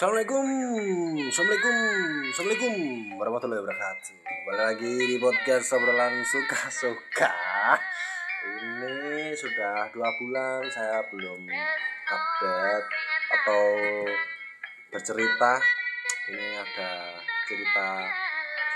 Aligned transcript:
Assalamualaikum, 0.00 0.48
Assalamualaikum, 1.28 1.76
Assalamualaikum 2.32 2.74
warahmatullahi 3.20 3.60
wabarakatuh. 3.60 4.16
Kembali 4.24 4.56
lagi 4.56 4.94
di 4.96 5.16
podcast 5.20 5.76
obrolan 5.76 6.24
suka-suka. 6.24 7.36
Ini 8.48 9.36
sudah 9.36 9.92
dua 9.92 10.08
bulan 10.16 10.64
saya 10.72 11.04
belum 11.04 11.44
update 12.08 12.88
atau 13.28 13.64
bercerita. 14.88 15.60
Ini 16.32 16.48
ada 16.48 17.20
cerita 17.44 17.88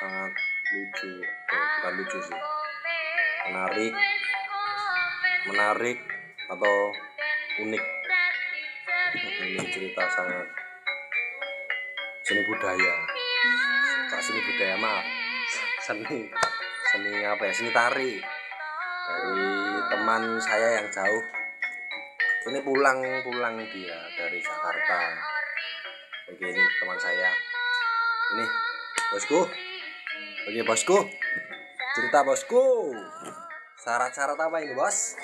sangat 0.04 0.32
lucu, 0.77 1.25
oh, 1.25 1.64
bukan 1.80 1.93
lucu 2.04 2.18
sih, 2.20 2.41
menarik, 3.48 3.96
menarik 5.48 5.98
atau 6.52 6.93
unik. 7.64 7.84
Ini 9.41 9.64
cerita 9.72 10.04
sangat 10.12 10.64
seni 12.25 12.41
budaya. 12.48 12.95
Kak 14.08 14.21
seni 14.25 14.40
budaya 14.40 14.76
maaf 14.80 15.04
seni 15.85 16.32
seni 16.89 17.12
apa 17.29 17.43
ya? 17.44 17.53
Seni 17.53 17.71
tari. 17.71 18.16
Dari 19.04 19.49
teman 19.93 20.22
saya 20.40 20.80
yang 20.80 20.89
jauh. 20.89 21.25
Ini 22.49 22.61
pulang 22.64 23.04
pulang 23.25 23.61
dia 23.68 23.99
dari 24.16 24.40
Jakarta. 24.40 25.00
Oke 26.32 26.44
ini 26.49 26.63
teman 26.80 26.96
saya. 26.96 27.30
Ini 28.36 28.44
bosku. 29.13 29.41
Oke 30.49 30.61
bosku. 30.64 30.96
Cerita 31.93 32.25
bosku. 32.25 32.64
Syarat-syarat 33.84 34.41
apa 34.41 34.56
ini 34.64 34.72
bos? 34.72 35.20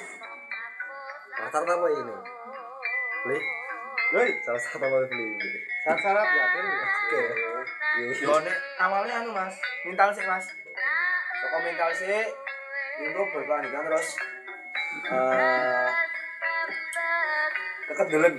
Syarat-syarat 1.32 1.70
apa 1.72 1.86
ini? 1.88 2.16
Beli 3.24 3.59
Woi, 4.10 4.26
syarat-syarat 4.42 4.90
apa 4.90 5.06
beli 5.06 5.26
Syarat-syarat 5.86 6.26
ya, 6.34 6.44
kan? 6.50 6.64
oke 6.66 7.22
Yo 8.18 8.34
nek 8.42 8.56
awalnya 8.82 9.22
anu 9.22 9.30
Mas, 9.30 9.54
mental 9.86 10.10
sih 10.10 10.26
Mas. 10.26 10.50
Soko 11.38 11.56
mental 11.62 11.90
sih 11.94 12.26
untuk 13.06 13.26
berkelanjutan 13.30 13.86
terus 13.86 14.08
eh 15.14 15.88
kekedelan, 17.86 18.34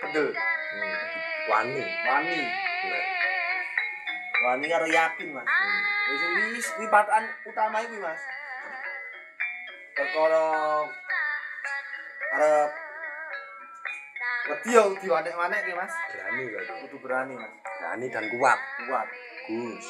kedel, 0.00 0.26
Hmm. 0.70 0.96
wani 1.50 1.82
wani, 1.82 2.38
wani 4.40 4.64
karo 4.72 4.86
yakin 4.88 5.28
Mas. 5.36 5.46
Wis 6.08 6.22
wis 6.56 6.66
kuwi 6.80 6.88
patokan 6.88 7.28
utama 7.44 7.84
kuwi 7.84 8.00
Mas. 8.00 8.22
Perkara 9.92 10.44
arep 12.32 12.70
wedi 14.50 14.74
yo 14.74 14.82
diwanek-wanek 14.98 15.60
ki 15.62 15.72
Mas. 15.78 15.94
berani 16.10 16.42
berarti 16.50 16.72
Kudu 16.84 16.96
berani 16.98 17.34
Mas. 17.38 17.52
berani 17.78 18.06
dan 18.10 18.24
kuat 18.34 18.58
Kuat. 18.90 19.08
Gus 19.46 19.88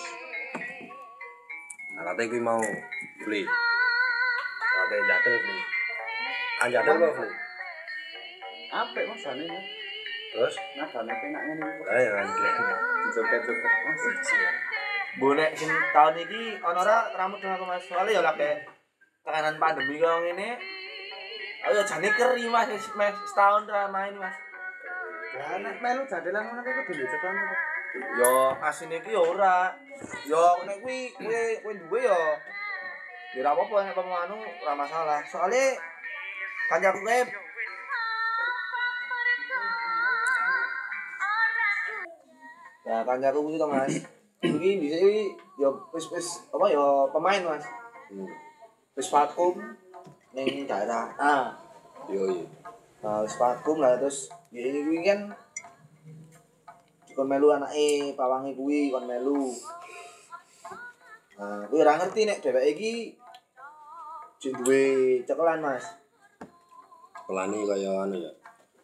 katanya 2.01 2.33
gue 2.33 2.41
mau 2.41 2.63
beli 3.21 3.43
katanya 4.61 5.03
jadel 5.05 5.35
beli 5.45 5.61
anjadel 6.61 6.97
mau 6.97 7.13
beli 7.13 7.37
Apik 8.71 9.05
Mas 9.11 9.21
jane 9.21 9.45
Mas. 9.51 9.67
terus 10.31 10.55
Nadane 10.79 11.13
penak 11.19 11.43
ngene 11.43 11.65
iki. 11.67 11.83
ayo 11.91 12.11
anjir 12.23 12.53
Joget-joget 13.11 13.73
Mas. 13.85 14.05
Bonek 15.19 15.51
sing 15.59 15.67
tahun 15.91 16.23
iki 16.23 16.43
ana 16.63 16.79
ora 16.79 16.99
rambut 17.19 17.43
dengan 17.43 17.59
aku 17.59 17.67
Mas. 17.67 17.83
Soale 17.83 18.15
ya 18.15 18.23
lagi 18.23 18.63
tekanan 19.27 19.59
pandemi 19.59 19.99
kaya 19.99 20.23
ngene. 20.23 20.49
Ayo 21.67 21.83
jane 21.83 22.09
keri 22.15 22.47
Mas 22.47 22.71
setahun 23.27 23.67
ra 23.67 23.91
main 23.91 24.15
Mas. 24.15 24.50
Lah 25.31 25.63
nek 25.63 25.79
melu 25.79 26.03
jadelan 26.11 26.43
ngono 26.43 26.61
kuwi 26.67 26.83
kudu 26.91 27.03
dicekel. 27.07 27.35
Yo 28.19 28.31
asine 28.59 28.99
iki 28.99 29.15
ya 29.15 29.23
ora. 29.23 29.57
Yo 30.27 30.43
nek 30.67 30.83
kuwi 30.83 31.15
kuwi 31.15 31.63
kuwi 31.63 31.75
duwe 31.87 32.01
yo. 32.03 32.21
Ya 33.39 33.47
ora 33.47 33.51
apa-apa 33.55 33.77
nek 33.87 33.95
kamu 33.95 34.15
anu 34.27 34.39
ora 34.43 34.73
masalah. 34.75 35.23
Soale 35.31 35.79
kancaku 36.67 37.01
kae 37.07 37.23
Nah, 42.91 43.07
kancaku 43.07 43.39
kuwi 43.47 43.55
to 43.55 43.67
Mas. 43.71 43.95
Iki 44.43 44.71
bisa 44.83 44.99
iki 44.99 45.39
yo 45.63 45.71
wis 45.95 46.11
wis 46.11 46.43
apa 46.51 46.67
yo 46.75 47.07
pemain 47.15 47.39
Mas. 47.47 47.63
hmm. 48.11 48.27
Wis 48.99 49.07
vakum 49.15 49.55
ning 50.35 50.67
daerah 50.67 51.07
A. 51.15 51.35
yo 52.11 52.27
iya 52.27 52.43
Nah, 52.99 53.23
wis 53.23 53.39
vakum 53.39 53.79
lah 53.79 53.95
terus 53.95 54.27
ya 54.51 54.67
kuwi 54.67 55.01
kan 55.07 55.21
kon 57.15 57.27
melu 57.27 57.51
anake 57.55 58.15
pawange 58.19 58.55
kuwi 58.55 58.91
kon 58.91 59.07
melu. 59.07 59.51
Nah, 61.39 61.65
kuwi 61.71 61.81
ora 61.81 61.97
ngerti 61.99 62.27
nek 62.29 62.43
dheweke 62.43 62.71
iki 62.75 62.93
jek 64.41 64.55
duwe 64.61 64.83
cekelan 65.25 65.61
Mas. 65.61 65.85
pelani 67.31 67.63
kaya 67.63 67.95
anu 68.03 68.19
ya 68.19 68.33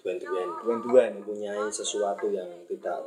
duen-duen 0.07 0.47
Duwen-duwen. 0.63 1.11
mempunyai 1.19 1.67
sesuatu 1.67 2.31
yang 2.31 2.47
tidak 2.71 3.03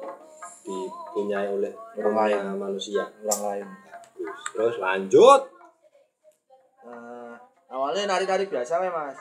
dipunyai 0.68 1.48
oleh 1.48 1.72
Orang 1.96 2.12
lain. 2.12 2.60
manusia 2.60 3.08
Ulang 3.24 3.42
lain. 3.48 3.68
Bagus. 4.20 4.40
terus 4.52 4.76
lanjut 4.84 5.42
Nah, 6.84 7.40
awalnya 7.72 8.04
nari-nari 8.04 8.52
biasa 8.52 8.84
ya 8.84 8.92
Mas. 8.92 9.16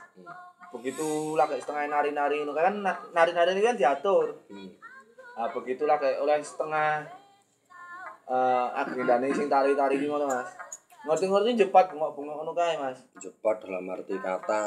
Begitu 0.69 1.09
lagi 1.33 1.57
setengah 1.57 1.89
nari-nari 1.89 2.43
itu 2.43 2.53
kan 2.53 2.75
na- 2.79 3.01
nari-nari 3.11 3.53
ini 3.53 3.63
kan 3.63 3.75
diatur. 3.75 4.37
hmm. 4.47 4.71
Nah, 5.35 5.49
begitu 5.51 5.87
lagi 5.87 6.11
oleh 6.15 6.43
setengah 6.43 7.07
eh 8.29 8.67
agendane 8.77 9.33
sing 9.33 9.47
tari-tari 9.47 9.97
iki 9.97 10.07
ngono 10.07 10.27
Mas. 10.27 10.51
Ngerti-ngerti 11.01 11.65
jepat 11.65 11.89
bengok-bengok 11.89 12.35
ngono 12.37 12.53
kae 12.53 12.77
Mas. 12.77 12.99
cepat 13.17 13.63
dalam 13.63 13.89
arti 13.89 14.15
kata 14.15 14.63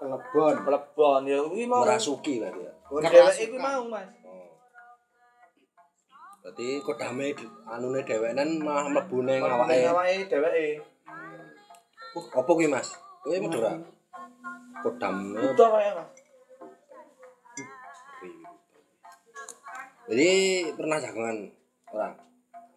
Kelebon. 0.00 0.54
Plebon 0.64 1.22
ya 1.24 1.44
kuwi 1.44 1.68
mau. 1.68 1.84
merasuki 1.84 2.40
lah 2.40 2.48
dia 2.48 2.72
Oh, 2.88 2.96
Dheweke 2.96 3.44
kuwi 3.46 3.60
mau 3.60 3.84
Mas. 3.84 4.08
oh. 4.24 4.48
berarti 6.40 6.80
kodame 6.80 7.36
anune 7.68 8.00
dhewenan 8.00 8.48
malah 8.58 8.88
mlebu 8.88 9.20
ning 9.20 9.44
Ning 9.44 9.52
awake 9.52 9.84
awake 9.84 10.16
dheweke. 10.24 10.66
Uh, 11.04 12.24
apa 12.32 12.48
kuwi 12.48 12.64
Mas? 12.64 12.88
Kuwi 13.20 13.44
medora. 13.44 13.76
Kodam. 14.80 15.14
Udah 15.36 15.68
kaya 15.72 15.90
Mas. 15.96 16.10
Jadi 20.10 20.30
pernah 20.74 20.98
jagongan 20.98 21.38
orang. 21.94 22.14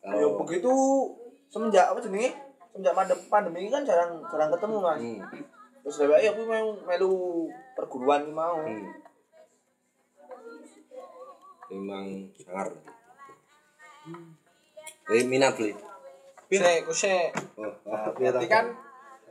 Ya 0.04 0.12
Kalau 0.14 0.38
begitu 0.46 0.74
semenjak 1.50 1.90
apa 1.90 1.98
jenenge? 2.04 2.30
Semenjak 2.70 2.94
pandemi, 2.94 3.24
pandemi 3.32 3.58
ini 3.66 3.72
kan 3.74 3.82
jarang 3.82 4.22
jarang 4.30 4.50
ketemu 4.54 4.78
Mas. 4.84 5.00
hmm. 5.02 5.20
Terus 5.84 5.96
dheweke 6.00 6.28
aku 6.30 6.42
mau 6.46 6.68
melu 6.86 7.14
perguruan 7.74 8.22
iki 8.30 8.34
mau. 8.36 8.62
hmm. 8.62 8.88
Memang 11.74 12.06
sangar. 12.38 12.70
Eh 15.10 15.24
minat 15.26 15.58
beli. 15.58 15.74
Sik, 16.54 16.86
ku 16.86 16.94
sik. 16.94 17.34
Oh, 17.58 17.66
Nah, 17.90 18.14
apa 18.14 18.18
ya 18.22 18.30
berarti 18.30 18.46
kan 18.46 18.66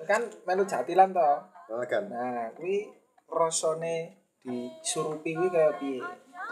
kan 0.03 0.23
melu 0.43 0.67
jatilan 0.67 1.15
to. 1.15 1.31
Kan. 1.69 2.03
Nah, 2.09 2.51
kuwi 2.55 2.89
rasane 3.29 4.17
disurupi 4.43 5.33
kuwi 5.33 5.49
kaya 5.49 5.73
piye? 5.79 6.01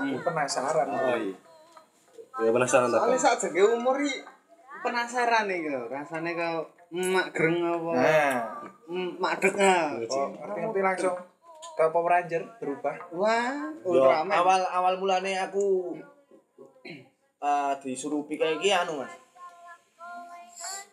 Aku 0.00 0.19
penasaran. 0.22 0.87
Oh 0.88 1.16
iya. 1.19 1.34
Ya 2.41 2.50
penasaran 2.50 2.88
tak? 2.88 3.00
Soalnya 3.04 3.19
saat 3.21 3.38
jenge 3.43 3.62
umur 3.66 3.97
iki 4.00 4.22
penasaran 4.81 5.44
nih 5.44 5.69
lho, 5.69 5.82
rasane 5.87 6.32
kaya 6.32 6.62
mak 6.91 7.26
greng 7.31 7.60
apa. 7.60 7.91
Nah, 7.94 8.37
Mm, 8.91 9.22
Mak 9.22 9.38
dek 9.38 9.54
ah. 9.54 9.94
kok 10.03 10.34
ngerti 10.50 10.82
langsung 10.82 11.15
ke 11.78 11.84
Power 11.94 12.10
Ranger 12.10 12.42
berubah. 12.59 12.98
Wah, 13.15 13.71
Ultraman. 13.87 14.34
awal 14.34 14.66
awal 14.66 14.98
mulane 14.98 15.38
aku 15.38 15.94
eh 17.38 17.71
disuruh 17.86 18.27
kayak 18.27 18.59
iki 18.59 18.74
anu 18.74 18.98
Mas. 18.98 19.15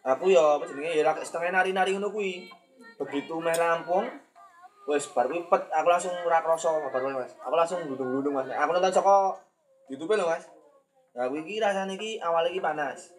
Aku 0.05 0.29
ya 0.29 0.61
apa 0.61 0.69
jenenge 0.69 0.93
ya 0.93 1.01
lagi 1.01 1.25
setengah 1.25 1.57
nari-nari 1.57 1.97
ngono 1.97 2.13
kuwi. 2.13 2.45
Begitu 2.97 3.33
meh 3.37 3.53
rampung 3.53 4.09
wis 4.87 5.05
bar 5.11 5.27
kuwi 5.27 5.43
pet 5.51 5.67
aku 5.69 5.87
langsung 5.91 6.15
ora 6.25 6.41
krasa 6.41 6.73
bar 6.89 7.01
kuwi 7.01 7.13
Mas. 7.13 7.35
Aku 7.43 7.53
langsung 7.53 7.79
gludung-gludung 7.85 8.33
Mas. 8.33 8.49
Aku 8.49 8.71
nonton 8.73 8.89
saka 8.89 9.37
YouTube 9.91 10.17
lho 10.17 10.25
Mas. 10.25 10.49
Nah 11.13 11.29
kuwi 11.29 11.45
iki 11.45 11.61
rasane 11.61 11.93
iki 11.93 12.17
awal 12.23 12.47
iki 12.49 12.57
panas. 12.57 13.13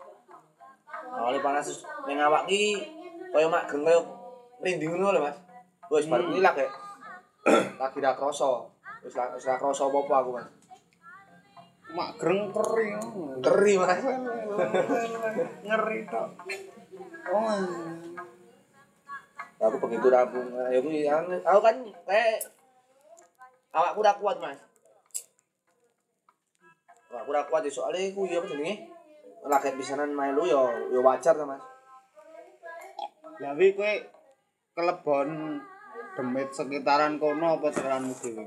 Awalnya 1.14 1.44
panas 1.44 1.70
ning 2.10 2.18
awak 2.18 2.50
iki 2.50 2.82
kaya 3.30 3.46
mak 3.46 3.68
geng 3.68 3.84
kaya 3.86 4.00
rinding 4.64 4.90
ngono 4.98 5.14
lho 5.14 5.20
Mas. 5.22 5.36
Wis 5.92 6.10
bar 6.10 6.24
kuwi 6.26 6.42
lagi 6.42 6.66
lagi 7.80 7.98
ra 8.02 8.18
krasa. 8.18 8.50
Wis 9.04 9.14
ra 9.14 9.30
wis 9.36 9.46
ra 9.46 9.60
krasa 9.60 9.86
apa-apa 9.86 10.14
aku 10.24 10.30
Mas. 10.34 10.48
Mak 11.94 12.10
greng 12.18 12.50
kering. 12.50 12.98
Keri 13.44 13.74
Mas. 13.78 14.02
Ngeri 15.62 15.98
tok. 16.10 16.28
Oh. 17.28 17.60
Aku 19.58 19.76
begitu 19.82 20.06
rampung 20.06 20.46
ya 20.54 21.18
aku 21.18 21.34
aku 21.42 21.60
kan 21.60 21.76
kayak 22.06 22.46
awakku 23.74 24.00
udah 24.00 24.16
kuat 24.18 24.36
mas. 24.38 24.58
Aku 27.08 27.32
ora 27.32 27.42
kuat 27.48 27.64
ya 27.64 27.72
soalnya 27.72 28.12
aku 28.12 28.28
ya 28.28 28.38
apa 28.40 28.52
jenenge? 28.52 28.84
Lagi 29.48 29.72
pisanan 29.80 30.12
melu 30.12 30.44
ya 30.44 30.60
ya 30.92 31.00
wajar 31.00 31.34
ta 31.40 31.44
Mas. 31.48 31.62
Wi 33.40 33.72
kowe 33.72 33.92
kelebon 34.76 35.62
demit 36.18 36.50
sekitaran 36.52 37.16
kono 37.16 37.56
apa 37.56 37.72
cekeranmu 37.72 38.12
dhewe? 38.12 38.44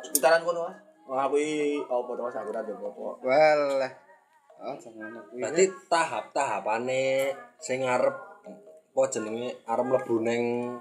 sekitaran 0.00 0.40
kono 0.40 0.72
Mas. 0.72 0.78
Wah 1.04 1.28
aku 1.28 1.36
iki 1.36 1.84
apa 1.84 2.10
to 2.16 2.22
Mas? 2.24 2.36
Aku 2.40 2.48
ora 2.48 2.60
ndelok 2.64 2.84
apa 2.88 3.02
Well, 3.28 3.64
eh. 3.84 3.92
oh 4.58 4.76
jangan 4.80 5.12
kuwi. 5.28 5.40
Berarti 5.44 5.64
tahap-tahapane 5.92 7.04
sing 7.60 7.84
arep 7.84 8.16
apa 8.98 9.14
jenenge 9.14 9.54
arep 9.62 9.86
mlebu 9.86 10.26
ning 10.26 10.74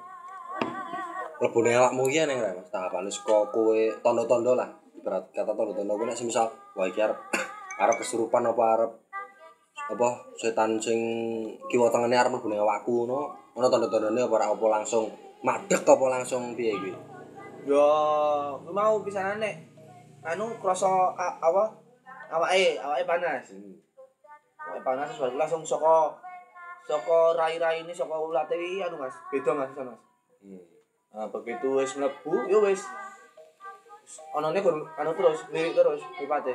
mlebu 1.38 1.60
ning 1.62 1.78
awakmu 1.78 2.10
iki 2.10 2.26
ning 2.26 2.42
ra 2.42 2.50
Mas 2.58 2.66
tahapane 2.74 3.14
saka 3.14 3.46
kowe 3.54 3.78
tondo-tondo 4.02 4.58
lah. 4.58 4.74
Ibarat 4.98 5.30
kata 5.30 5.54
tondo-tondo 5.54 5.94
kuwi 5.94 6.10
nek 6.10 6.18
semisal 6.18 6.50
wah 6.74 6.90
iki 6.90 6.98
arep 6.98 7.14
arep 7.86 7.96
kesurupan 8.02 8.42
apa 8.50 8.64
arep 8.74 8.92
apa 9.94 10.10
setan 10.34 10.82
sing 10.82 10.98
kiwa 11.70 11.94
tengene 11.94 12.18
arep 12.18 12.34
mlebu 12.34 12.50
ning 12.50 12.58
awakku 12.58 13.06
ngono. 13.06 13.38
Ono 13.54 13.68
tondo-tondone 13.70 14.18
apa 14.18 14.34
ora 14.34 14.50
apa 14.50 14.66
langsung 14.66 15.14
madeg 15.46 15.86
apa 15.86 16.06
langsung 16.10 16.58
piye 16.58 16.74
iki? 16.74 16.94
yo 17.68 17.86
mau 18.74 18.98
pisanan 19.06 19.44
nek 19.44 19.62
anu 20.26 20.58
krasa 20.58 20.90
apa 21.20 21.64
awake 22.34 22.80
awake 22.80 23.04
panas 23.04 23.46
awake 24.64 24.82
panas 24.88 25.12
langsung 25.36 25.68
saka 25.68 26.16
saka 26.88 27.20
rai-rai 27.36 27.84
ini 27.84 27.92
saka 27.92 28.16
ulate 28.16 28.56
iki 28.56 28.80
anu 28.80 28.96
Mas 29.04 29.16
beda 29.28 29.52
Mas 29.52 29.72
bisa, 29.76 29.84
Mas 29.84 30.00
Hmm. 30.38 30.62
Nah, 31.18 31.26
begitu 31.34 31.82
wis 31.82 31.98
mlebu, 31.98 32.46
yo 32.46 32.62
wis 32.62 32.86
onone 34.38 34.62
gur 34.62 34.86
anu 34.96 35.12
terus, 35.18 35.50
lirik 35.50 35.74
terus 35.74 35.98
mripate. 36.14 36.54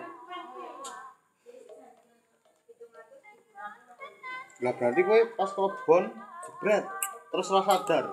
Lah 4.63 4.73
berarti 4.79 5.01
kowe 5.03 5.21
pas 5.35 5.51
kelebon 5.51 6.05
jebret 6.47 6.87
terus 7.35 7.51
ora 7.51 7.67
sadar. 7.67 8.05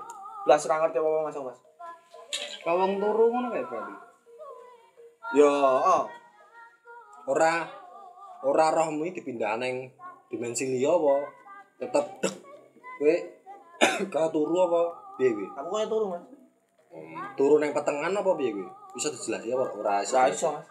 Blas 0.42 0.66
ora 0.66 0.82
ngerti 0.82 0.98
apa 0.98 1.10
Mas 1.30 1.38
Mas. 1.38 1.60
Kawang 2.66 2.98
turu 2.98 3.30
ngono 3.30 3.54
kae 3.54 3.64
berarti. 3.70 3.96
Yo, 5.38 5.54
oh. 5.86 6.04
Ora 7.30 7.70
ora 8.42 8.74
rohmu 8.74 9.06
iki 9.06 9.22
dipindah 9.22 9.62
ning 9.62 9.94
dimensi 10.34 10.66
liya 10.66 10.98
apa 10.98 11.39
tetep 11.80 12.06
dek 12.20 12.36
kowe 13.00 13.16
ka 14.14 14.28
turu 14.28 14.56
apa 14.68 14.82
piye 15.16 15.32
kuwi? 15.32 15.48
Aku 15.56 15.68
kaya 15.72 15.88
turu, 15.88 16.12
Mas. 16.12 16.24
Turu 17.40 17.56
ning 17.64 17.72
petengan 17.72 18.12
apa 18.12 18.32
piye 18.36 18.52
kuwi? 18.52 18.68
Bisa 18.92 19.08
dijelasi 19.08 19.56
apa 19.56 19.66
ora 19.80 20.04
iso? 20.04 20.16
Ora 20.20 20.28
iso, 20.28 20.48
Mas. 20.52 20.68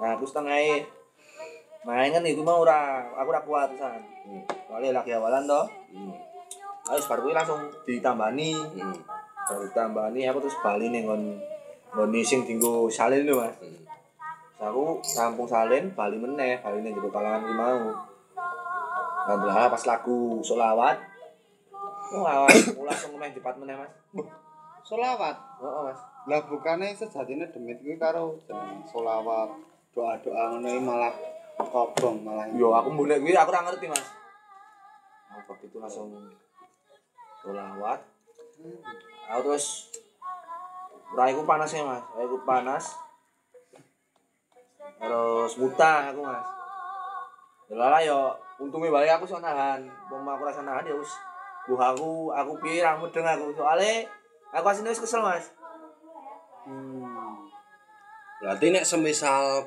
Nah, 0.00 0.16
aku 0.16 0.24
setengah 0.24 0.56
main 1.84 2.08
kan 2.08 2.24
itu 2.24 2.40
mau 2.40 2.64
ora 2.64 3.04
aku 3.14 3.28
ora 3.30 3.40
kuat 3.44 3.68
pisan. 3.76 4.00
Hmm. 4.24 4.42
Soalnya 4.64 5.00
lagi 5.00 5.12
awalan 5.12 5.44
toh. 5.44 5.68
Hmm. 5.92 6.12
Terus 6.88 7.06
baru 7.06 7.20
kuwi 7.28 7.34
langsung 7.36 7.60
ditambani, 7.84 8.56
Hmm. 8.56 8.96
baru 9.46 9.68
ditambani 9.68 10.24
aku 10.26 10.40
terus 10.40 10.56
bali 10.64 10.88
ning 10.88 11.04
nggon 11.04 11.22
nggon 11.92 12.16
sing 12.24 12.48
dinggo 12.48 12.88
salin 12.88 13.28
lho, 13.28 13.44
Mas. 13.44 13.54
Hmm. 13.60 13.80
Aku 14.60 15.00
rampung 15.16 15.48
salin, 15.48 15.88
bali 15.96 16.20
meneh, 16.20 16.60
bali 16.60 16.84
ning 16.84 16.92
jero 16.92 17.08
kalangan 17.08 17.48
ki 17.48 17.54
mau. 17.56 17.80
Alhamdulillah 19.24 19.72
pas 19.72 19.84
lagu 19.88 20.44
solawat. 20.44 21.00
Oh, 22.12 22.26
awak 22.28 22.52
langsung 22.92 23.16
main 23.16 23.32
cepat 23.32 23.56
meneh, 23.56 23.72
Mas. 23.72 23.92
Solawat. 24.84 25.36
Heeh, 25.64 25.82
Mas. 25.88 26.00
Lah 26.28 26.44
bukane 26.44 26.92
sejatine 26.92 27.48
demit 27.48 27.80
kuwi 27.80 27.96
karo 27.96 28.36
jeneng 28.44 28.84
solawat, 28.84 29.48
doa-doa 29.96 30.52
ngono 30.52 30.68
iki 30.68 30.82
malah 30.84 31.14
kobong 31.56 32.20
malah. 32.20 32.44
Yo 32.52 32.76
aku 32.76 32.92
mulai 32.92 33.16
kuwi 33.16 33.32
aku 33.32 33.48
ora 33.56 33.64
ngerti, 33.64 33.88
Mas. 33.88 34.04
Nah, 35.32 35.40
begitu 35.48 35.80
langsung 35.80 36.12
solawat. 37.40 38.04
Aku 39.32 39.40
terus 39.40 39.88
raiku 41.16 41.48
panas 41.48 41.72
ya, 41.72 41.80
Mas. 41.80 42.04
Raiku 42.12 42.44
panas. 42.44 43.08
Terus 45.00 45.52
muntah 45.56 46.12
aku, 46.12 46.20
Mas. 46.20 46.44
Lala 47.72 48.04
yo 48.04 48.36
untungnya 48.60 48.92
bae 48.92 49.08
aku 49.08 49.24
iso 49.24 49.40
nahan. 49.40 49.88
Wong 50.12 50.28
aku 50.28 50.44
rasa 50.44 50.60
nahan 50.60 50.84
ya 50.84 50.92
wis. 50.92 51.08
Buh 51.64 51.80
aku 51.80 52.28
aku 52.36 52.52
piye 52.60 52.84
ra 52.84 53.00
mudeng 53.00 53.24
aku. 53.24 53.56
Soale 53.56 54.04
aku 54.52 54.66
asine 54.68 54.92
wis 54.92 55.00
kesel, 55.00 55.24
Mas. 55.24 55.48
Hmm. 56.68 57.48
Berarti 58.44 58.68
nek 58.68 58.84
semisal 58.84 59.64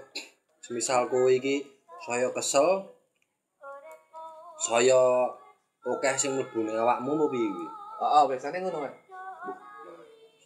semisal 0.62 1.09
kowe 1.09 1.27
iki 1.33 1.65
saya 2.06 2.30
kesel 2.30 2.94
saya 4.62 5.27
akeh 5.83 6.15
sing 6.15 6.38
mlebu 6.38 6.62
ning 6.62 6.77
awakmu 6.77 7.18
apa 7.18 7.25
piye 7.33 7.47
kuwi? 7.50 7.68
Heeh, 8.03 8.24
biasane 8.30 8.57
ngono, 8.62 8.77
Mas. 8.85 8.95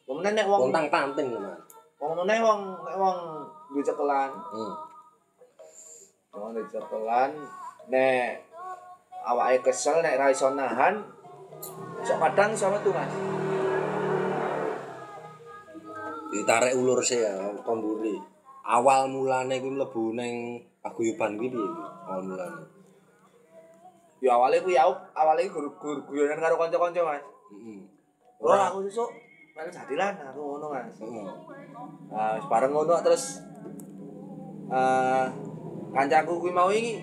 Kemudian 0.07 0.33
nek 0.39 0.47
wong 0.47 0.71
Kontang 0.71 0.87
panting 0.87 1.27
teman. 1.35 1.59
wong 1.97 2.13
meneh 2.13 2.37
wong 2.37 2.61
nek 2.85 2.95
wong 2.95 3.17
duwe 3.77 3.85
cekelan, 3.85 4.31
Hmm. 4.33 4.73
wong 6.33 6.51
duwe 6.57 6.65
cekelan 6.65 7.31
nek 7.93 8.41
awake 9.21 9.61
kesel 9.69 10.01
nek 10.01 10.17
ra 10.17 10.33
iso 10.33 10.49
nahan 10.57 11.05
sok 12.01 12.17
kadang 12.17 12.57
iso 12.57 12.73
metu 12.73 12.89
Mas. 12.89 13.13
Ditarik 16.33 16.73
ulur 16.73 16.99
sih 17.05 17.21
ya 17.21 17.37
pemburi. 17.61 18.17
Awal 18.67 19.07
mulane 19.07 19.61
kuwi 19.63 19.77
mlebu 19.77 20.11
ning 20.17 20.59
paguyuban 20.83 21.39
kuwi 21.39 21.53
piye? 21.53 21.67
Awal 22.09 22.21
mulane. 22.25 22.61
Ya 24.19 24.35
awale 24.35 24.59
kuwi 24.65 24.75
au 24.75 24.91
awale 25.15 25.47
gur-gur 25.47 26.03
guyonan 26.09 26.41
karo 26.41 26.57
kanca-kanca 26.59 27.01
Mas. 27.05 27.23
Heeh. 27.53 27.79
Ora 28.43 28.73
aku 28.73 28.83
sesuk 28.89 29.07
melu 29.55 29.71
jadilan 29.71 30.13
aku 30.19 30.41
ngono 30.41 30.65
Mas. 30.73 30.97
Heeh. 30.99 31.27
Nah, 32.11 32.35
wis 32.35 32.45
bareng 32.51 32.71
ngono 32.75 32.99
terus 32.99 33.39
eh 34.67 35.25
kancaku 35.95 36.43
kuwi 36.43 36.51
mau 36.51 36.67
iki 36.67 36.99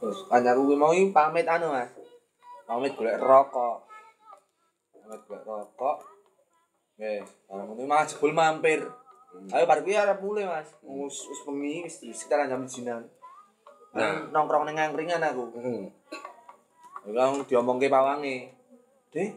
Terus 0.00 0.18
kancaku 0.26 0.60
kuwi 0.66 0.78
mau 0.80 0.92
iki 0.96 1.12
pamit 1.12 1.46
anu 1.46 1.76
Mas. 1.76 1.92
Pamit 2.64 2.96
golek 2.96 3.20
rokok. 3.20 3.84
Pamit 4.96 5.20
golek 5.28 5.44
rokok. 5.44 5.96
Wes, 6.96 7.28
bareng 7.46 7.66
ngono 7.68 7.84
Mas 7.84 8.10
jebul 8.10 8.32
mampir. 8.32 8.80
Ayo 9.52 9.64
bar 9.68 9.84
kuwi 9.84 9.94
arep 9.94 10.18
mulai 10.24 10.48
Mas. 10.48 10.72
Wis 10.82 11.28
wis 11.28 11.40
bengi 11.44 11.84
wis 11.84 12.00
sekitaran 12.00 12.48
jam 12.48 12.64
jinan. 12.64 13.04
Nah. 13.92 14.00
Nah, 14.00 14.14
nongkrong 14.32 14.64
ning 14.66 14.80
angkringan 14.80 15.20
aku. 15.20 15.52
Heeh. 15.60 15.84
Langsung 17.12 17.44
diomongke 17.44 17.92
pawange. 17.92 18.56
Dek, 19.10 19.34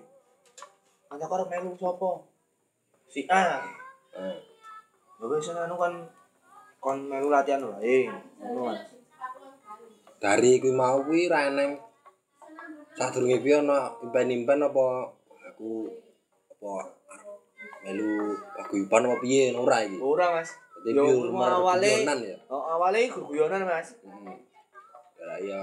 kanca 1.10 1.26
karo 1.26 1.50
melu 1.50 1.74
sapa? 1.76 2.22
Si 3.10 3.26
A. 3.26 3.66
Eh. 4.14 4.53
Ya 5.20 5.26
wis 5.30 5.48
anu 5.54 5.76
kan 5.78 5.94
kon 6.84 6.98
melu 7.08 7.32
latihan 7.32 7.64
wae. 7.64 8.12
Ngono 8.42 8.62
Mas. 8.74 8.82
Dari 10.20 10.60
kuwi 10.60 10.74
mau 10.76 11.00
kuwi 11.04 11.32
ra 11.32 11.48
eneng 11.48 11.80
sadurunge 12.96 13.40
kuwi 13.40 13.54
ana 13.56 13.92
impen-impen 14.04 14.60
apa 14.68 15.12
aku 15.48 15.88
apa 16.52 16.74
melu 17.88 18.36
paguyuban 18.56 19.08
apa 19.08 19.16
piye 19.24 19.56
ora 19.56 19.84
iki. 19.86 19.98
Ora 20.04 20.28
Mas. 20.36 20.52
Dadi 20.84 21.00
awale. 21.00 21.88
guyonan. 21.88 22.20
Oh, 22.52 22.64
awale 22.76 23.08
gur-guyonan 23.08 23.64
Mas. 23.64 23.96
Heeh. 24.04 24.38
Ya 25.24 25.34
ya 25.40 25.62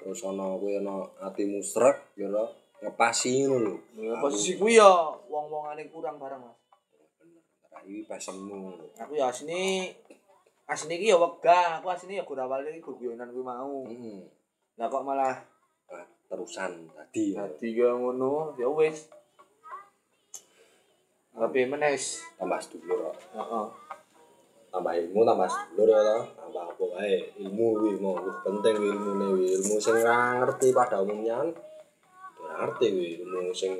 terus 0.00 0.24
ana 0.24 0.56
kuwi 0.56 0.80
ana 0.80 1.04
atimu 1.20 1.60
srek 1.60 2.16
ya 2.16 2.32
ora 2.32 2.48
ngepasi 2.80 3.44
ngono 3.44 3.76
lho. 3.76 3.76
Posisi 4.24 4.56
kuwi 4.56 4.80
ya 4.80 4.88
wong-wongane 5.28 5.92
kurang 5.92 6.16
bareng 6.16 6.40
Mas. 6.40 6.61
Ora 7.82 7.90
iki 7.90 8.06
pasengmu. 8.06 8.78
Aku 8.94 9.12
ya 9.18 9.26
asine 9.26 9.90
asine 10.70 10.94
iki 10.94 11.10
ya 11.10 11.18
wegah, 11.18 11.82
aku 11.82 11.90
asine 11.90 12.14
ya 12.14 12.22
gur 12.22 12.38
awale 12.38 12.70
iki 12.70 12.78
gur-guyonan 12.78 13.34
kuwi 13.34 13.42
mau. 13.42 13.82
Heeh. 13.90 14.22
Lah 14.78 14.86
kok 14.86 15.02
malah 15.02 15.34
Ah, 15.90 16.06
terusan 16.30 16.88
tadi 16.94 17.34
ya. 17.36 17.44
dadi 17.44 17.74
kaya 17.74 17.92
ngono, 17.98 18.54
ya 18.56 18.70
wis. 18.70 19.10
Tapi 21.34 21.66
menes. 21.66 22.22
tambah 22.38 22.62
sedulur. 22.62 23.10
Heeh. 23.34 23.66
tambah 24.72 24.94
ilmu 24.96 25.20
tambah 25.20 25.44
sedulur 25.44 25.92
ya 25.92 26.00
toh 26.00 26.22
tambah 26.32 26.64
apa 26.64 26.84
wae 26.96 27.28
ilmu 27.44 27.76
kuwi 27.76 27.92
mau 28.00 28.16
penting 28.40 28.72
ilmune 28.80 29.26
kuwi 29.36 29.46
ilmu 29.60 29.76
sing 29.76 30.00
ora 30.00 30.40
ngerti 30.40 30.72
pada 30.72 31.04
umumnya 31.04 31.44
ora 32.40 32.54
ngerti 32.64 32.86
kuwi 32.88 33.08
ilmu 33.20 33.52
sing 33.52 33.76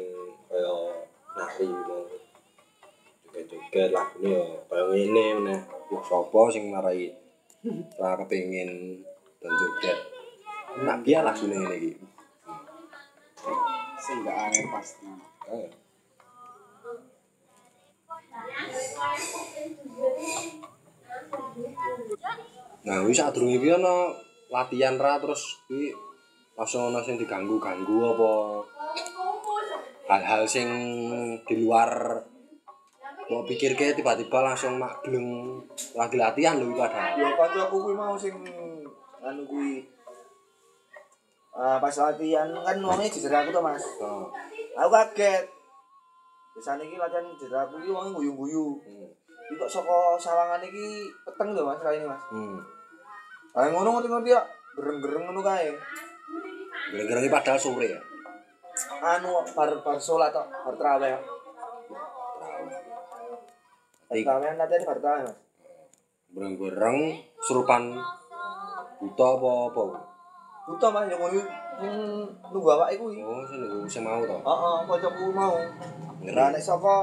kaya 0.53 0.93
nari 1.33 1.65
kabar 3.73 3.89
lagune 3.89 4.29
yo 4.37 4.45
kaya 4.69 4.85
ngene 4.85 5.25
meneh. 5.41 5.61
Kok 5.89 6.05
sapa 6.05 6.41
sing 6.53 6.69
marai? 6.69 7.09
Ra 7.97 8.21
kepengin 8.21 9.01
dan 9.41 9.53
juga 9.57 9.93
nak 10.85 11.01
dia 11.01 11.25
lah 11.25 11.33
sini 11.33 11.57
ini 11.57 11.77
gitu 11.89 12.05
sehingga 14.03 14.33
aneh 14.35 14.67
pasti. 14.67 15.07
Eh. 15.53 15.69
Nah 22.83 22.99
wis 23.07 23.19
sadurunge 23.23 23.63
piye 23.63 23.79
ana 23.79 24.11
latihan 24.51 24.99
ra 24.99 25.23
terus 25.23 25.63
iki 25.71 25.95
langsung 26.59 26.91
ana 26.91 27.01
sing 27.01 27.17
diganggu-ganggu 27.17 27.97
apa? 28.11 28.33
Hal-hal 30.11 30.43
sing 30.51 30.69
di 31.47 31.55
luar 31.63 32.21
mau 33.31 33.43
pikir 33.47 33.79
ke 33.79 33.95
tiba-tiba 33.95 34.39
langsung 34.43 34.79
mak 34.81 35.03
gelem 35.07 35.59
lagi 35.95 36.17
latihan 36.19 36.59
lho 36.59 36.73
iku 36.75 36.83
ada. 36.83 37.15
Ya 37.15 37.31
kancaku 37.37 37.77
kuwi 37.79 37.95
mau 37.95 38.19
sing 38.19 38.35
anu 39.23 39.43
kuwi 39.47 39.87
Ah, 41.53 41.77
pas 41.77 41.93
latihan 41.93 42.49
kan 42.49 42.77
wongnya 42.81 43.13
jejer 43.13 43.29
aku 43.29 43.53
tuh 43.53 43.61
mas 43.61 43.85
Nah, 44.01 44.25
aku 44.89 44.89
kaget 44.89 45.45
biasanya 46.57 46.81
iki 46.89 46.97
latihan 46.97 47.29
jejer 47.37 47.53
aku 47.53 47.77
iki 47.77 47.93
wongnya 47.93 48.17
guyu-guyu 48.17 48.81
hmm. 48.81 49.09
iki 49.53 49.61
kok 49.61 49.69
saka 49.69 50.17
sawangan 50.17 50.65
iki 50.65 51.13
peteng 51.29 51.53
lho 51.53 51.69
mas 51.69 51.85
ini 51.93 52.09
mas 52.09 52.23
Hmm. 52.33 52.57
Lah 53.53 53.69
ngono 53.69 54.01
ngerti-ngerti 54.01 54.33
ya 54.33 54.41
gereng-gereng 54.81 55.29
ngono 55.29 55.45
kae 55.45 55.77
ini 56.97 57.29
padahal 57.29 57.61
sore 57.61 57.89
ya. 57.93 58.01
anu 59.05 59.45
bar 59.53 59.71
bar 59.85 59.99
salat 60.01 60.33
tok 60.33 60.49
bar 60.49 60.75
traweh 60.81 61.17
bar 64.13 64.21
Ik- 64.21 64.27
traweh 64.29 64.53
latihan 64.55 64.83
traweh 64.85 65.23
mas 65.25 65.37
Bereng-bereng 66.33 66.99
serupan 67.41 67.97
buta 68.99 69.27
apa 69.27 69.51
apa. 69.69 69.83
buta 70.69 70.87
mas 70.89 71.09
yang 71.09 71.17
ngono 71.17 71.41
sing 71.81 71.93
nunggu 72.53 72.69
awake 72.71 73.01
kuwi 73.01 73.19
Oh, 73.19 73.41
sing 73.43 73.59
nunggu 73.59 73.89
sing 73.89 74.05
mau 74.05 74.21
to. 74.21 74.37
heeh 74.37 74.77
kancaku 74.87 75.25
mau 75.33 75.57
Ngeri. 76.21 76.37
nek 76.53 76.61
saka 76.61 76.97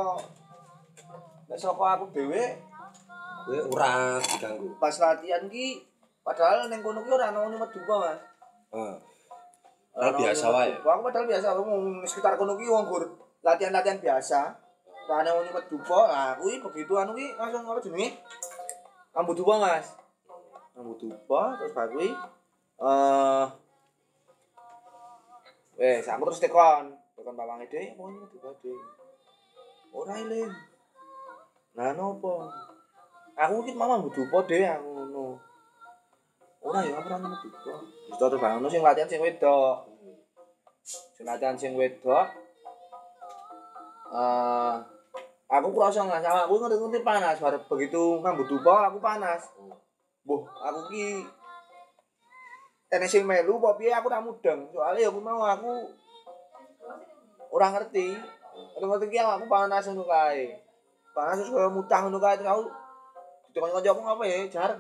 nek 1.46 1.58
saka 1.58 1.86
aku 1.92 2.06
dhewe 2.14 2.44
Kowe 3.40 3.58
ora 3.74 4.22
diganggu. 4.22 4.78
pas 4.78 4.94
latihan 4.94 5.50
ki 5.50 5.82
padahal 6.22 6.70
ning 6.70 6.80
kono 6.80 7.02
ki 7.02 7.10
ora 7.10 7.34
ono 7.34 7.58
medu 7.58 7.82
apa, 7.82 7.96
Mas. 7.98 8.20
Heeh. 8.70 8.96
Ora 9.90 10.06
Padahal 10.06 10.14
ono 10.14 10.20
biasa 10.22 10.46
wae. 10.54 10.72
Aku 10.78 11.02
padahal 11.02 11.26
biasa 11.26 11.48
aku 11.52 11.62
mau 11.66 11.80
sekitar 12.06 12.38
kono 12.38 12.54
ki 12.54 12.70
wong 12.70 12.86
latihan-latihan 13.42 13.98
biasa. 13.98 14.42
Ora 15.10 15.26
ono 15.26 15.42
nyumet 15.42 15.66
dupa. 15.74 16.00
Nah, 16.06 16.32
kuwi 16.38 16.62
begitu 16.62 16.94
anu 16.94 17.18
ki 17.18 17.34
langsung 17.34 17.66
apa 17.66 17.82
jenenge? 17.82 18.22
Ambu 19.18 19.34
dupa, 19.34 19.58
Mas. 19.58 19.98
Ambu 20.78 20.94
dupa 21.02 21.58
terus 21.58 21.74
bar 21.74 21.90
kuwi 21.90 22.14
eh 22.80 23.46
Wes, 25.80 26.04
aku 26.12 26.28
terus 26.28 26.44
tekon, 26.44 26.92
tekon 27.16 27.40
bawange 27.40 27.64
dhewe, 27.72 27.96
mau 27.96 28.12
nyumet 28.12 28.30
dupa 28.36 28.52
dhewe. 28.60 28.84
Ora 29.96 30.14
iling. 30.20 30.52
Lah 31.74 31.96
nopo? 31.96 32.52
Aku 33.34 33.64
ki 33.64 33.74
mama 33.74 33.98
ambu 33.98 34.12
dupa 34.12 34.44
dhewe 34.44 34.68
aku 34.68 34.88
ngono. 34.94 35.40
Ora 36.62 36.84
ya 36.84 37.00
aku 37.00 37.08
nyumet 37.10 37.42
dupa. 37.48 37.80
Terus 38.14 38.20
terus 38.20 38.44
bangun 38.44 38.70
sing 38.70 38.84
latihan 38.84 39.10
sing 39.10 39.24
wedok. 39.24 39.88
Sing 40.86 41.24
latihan 41.26 41.58
sing 41.58 41.74
wedok. 41.80 42.28
Eh 44.14 44.99
aku 45.50 45.68
kurasa 45.74 46.06
nggak 46.06 46.22
sama 46.22 46.46
aku 46.46 46.62
ngerti-ngerti 46.62 47.02
panas 47.02 47.42
bar 47.42 47.58
begitu 47.66 48.22
ngambut 48.22 48.46
dupa 48.46 48.94
aku 48.94 49.02
panas. 49.02 49.42
Boh, 50.22 50.46
aku 50.46 50.80
ki 50.94 51.26
enek 52.94 53.10
sing 53.10 53.26
melu 53.26 53.58
piye 53.74 53.90
aku 53.90 54.14
ora 54.14 54.22
mudeng. 54.22 54.70
Soale 54.70 55.02
ya 55.02 55.10
aku 55.10 55.18
mau 55.18 55.42
aku 55.42 55.90
ora 57.50 57.74
ngerti. 57.74 58.14
Ora 58.78 58.86
ngerti 58.94 59.10
ki 59.10 59.18
aku 59.18 59.46
panas 59.50 59.90
ngono 59.90 60.06
kae. 60.06 60.54
Panas 61.18 61.42
terus 61.42 61.50
kaya 61.50 61.70
mutah 61.74 62.00
ngono 62.06 62.22
kae 62.22 62.38
terus 62.38 62.54
aku 62.54 62.64
Ditekan 63.50 63.74
kancaku 63.74 64.02
ngapa 64.06 64.24
ya 64.30 64.46
jar. 64.46 64.72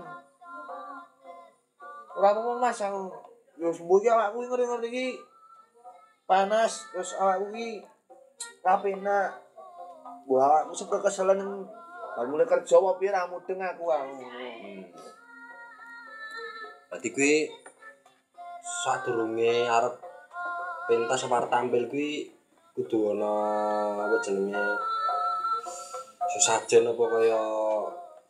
Ora 2.13 2.27
apa 2.29 2.39
Mas 2.61 2.77
aku. 2.85 3.09
Yo 3.57 3.73
sembuh 3.73 3.97
ki 3.97 4.07
awakku 4.13 4.45
ngerti-ngerti 4.45 4.89
ki 4.93 5.07
panas 6.29 6.85
terus 6.93 7.17
awakku 7.17 7.49
ki 7.57 7.81
kapena. 8.61 9.48
Wah, 10.29 10.61
aku 10.61 10.77
sepek 10.77 11.01
keselen 11.01 11.41
Baru 12.19 12.35
mulai 12.35 12.45
kerja 12.45 12.75
apa 12.77 12.99
piye 12.99 13.15
ra 13.15 13.23
mudeng 13.31 13.63
aku 13.63 13.95
aku. 13.95 14.11
Hmm. 14.27 14.81
Berarti 16.91 17.09
kuwi 17.15 17.47
sadurunge 18.59 19.71
arep 19.71 19.95
pentas 20.89 21.23
apa 21.25 21.47
tampil 21.47 21.87
kuwi 21.87 22.27
kudu 22.75 23.15
ana 23.15 23.31
apa 24.03 24.19
jenenge 24.19 24.65
sesajen 26.27 26.91
apa 26.91 27.03
kaya 27.07 27.39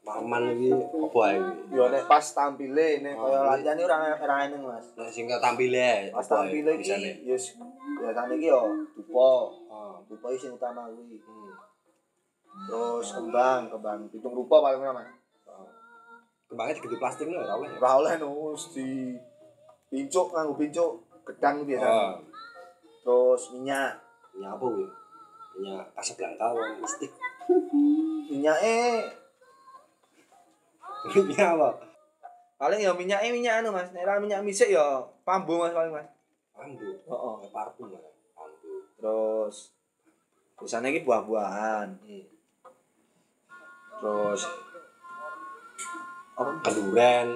maman 0.05 0.53
iki 0.53 0.69
apa 0.69 1.19
ae 1.33 1.37
kuwi. 1.41 1.73
Yo 1.73 1.83
nek 1.89 2.05
pas 2.05 2.25
tampile 2.29 3.01
nek 3.01 3.17
Oh, 3.17 3.25
kaya 3.25 3.39
latihan 3.57 3.73
iki 3.73 3.85
ora 3.89 3.97
ora 4.21 4.35
eneng 4.45 4.61
Mas. 4.69 4.85
Nek 4.93 5.09
sing 5.09 5.25
tampile 5.25 6.13
Pas 6.13 6.27
tampile 6.29 6.77
iki 6.77 6.85
bisane. 6.85 7.11
yes 7.25 7.57
biasane 7.97 8.37
iki 8.37 8.53
yo 8.53 8.69
dupa. 8.93 9.49
Oh. 9.65 9.97
Dupa 10.05 10.29
iki 10.29 10.45
sing 10.45 10.53
utama 10.53 10.85
kuwi. 10.93 11.17
Terus 12.69 13.07
kembang, 13.13 13.69
kembang 13.69 13.99
pitung 14.09 14.35
rupa 14.35 14.61
paling 14.61 14.81
ora 14.81 14.93
Mas. 14.93 15.09
Kembangnya 16.49 16.81
digede 16.81 16.97
plastik 16.97 17.29
lho 17.29 17.41
ora 17.45 17.53
oleh. 17.57 17.69
Ora 17.77 17.91
oleh 18.01 18.13
no 18.17 18.53
mesti 18.53 19.13
pincuk 19.89 20.33
nganggo 20.33 20.53
pincuk 20.57 20.91
gedang 21.29 21.61
biasa. 21.65 21.89
Oh. 21.89 22.13
Terus 23.05 23.53
minyak. 23.53 24.01
Minyak 24.33 24.51
apa 24.57 24.65
kuwi? 24.65 24.87
Minyak 25.57 25.83
Casablanca 25.93 26.45
apa 26.49 26.61
mistik? 26.81 27.11
Minyake 28.29 28.77
Minyak 31.29 31.49
apa? 31.57 31.69
paling 32.59 32.83
ya 32.83 32.91
minyake 32.91 33.31
minyak 33.31 33.63
anu 33.63 33.71
Mas. 33.71 33.87
Nek 33.95 34.03
ora 34.03 34.19
minyak 34.19 34.43
misik 34.43 34.67
ya 34.73 34.99
pambu 35.23 35.63
Mas 35.63 35.71
paling 35.71 35.95
Mas. 35.95 36.09
Ambu. 36.59 36.91
Heeh. 36.91 37.33
Kayak 37.39 37.53
parfum 37.55 37.87
ya. 37.93 37.99
Ambu. 38.35 38.73
Terus 38.99 39.55
biasanya 40.59 40.91
iki 40.91 41.07
buah-buahan. 41.07 41.87
Hmm. 42.03 42.38
Terus 43.99 44.41
apa? 46.39 46.51
Keluren. 46.63 47.27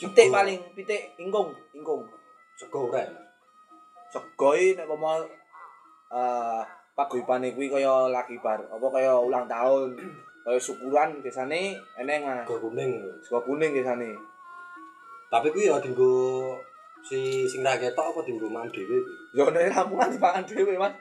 Pitik 0.00 0.32
paling, 0.32 0.56
pitik 0.72 1.12
ingkung, 1.20 1.52
ingkung. 1.76 2.08
Sego 2.56 2.88
uren. 2.88 3.12
Sego 4.08 4.56
nek 4.56 4.88
pomo 4.88 5.20
eh 6.08 6.62
paguyubane 6.96 7.52
kuwi 7.52 7.68
kaya 7.68 8.08
lagi 8.08 8.40
bar, 8.40 8.60
apa 8.64 8.86
kaya 8.88 9.16
ulang 9.16 9.44
tahun, 9.44 9.96
kaya 10.44 10.56
syukuran 10.56 11.20
biasane 11.20 11.76
eneng 12.00 12.24
Mas. 12.24 12.48
Sego 12.48 12.72
kuning. 12.72 12.96
Sego 13.20 13.44
kuning 13.44 13.76
biasane. 13.76 14.16
Tapi 15.28 15.52
kuwi 15.52 15.68
ya 15.68 15.76
dinggo 15.76 16.56
si 17.04 17.44
sing 17.44 17.60
ra 17.60 17.76
ketok 17.76 18.16
apa 18.16 18.20
dinggo 18.24 18.48
mam 18.48 18.64
dhewe. 18.72 18.96
Ya 19.36 19.44
nek 19.52 19.68
rampungan 19.68 20.08
dipangan 20.08 20.48
dhewe 20.48 20.80
Mas. 20.80 20.96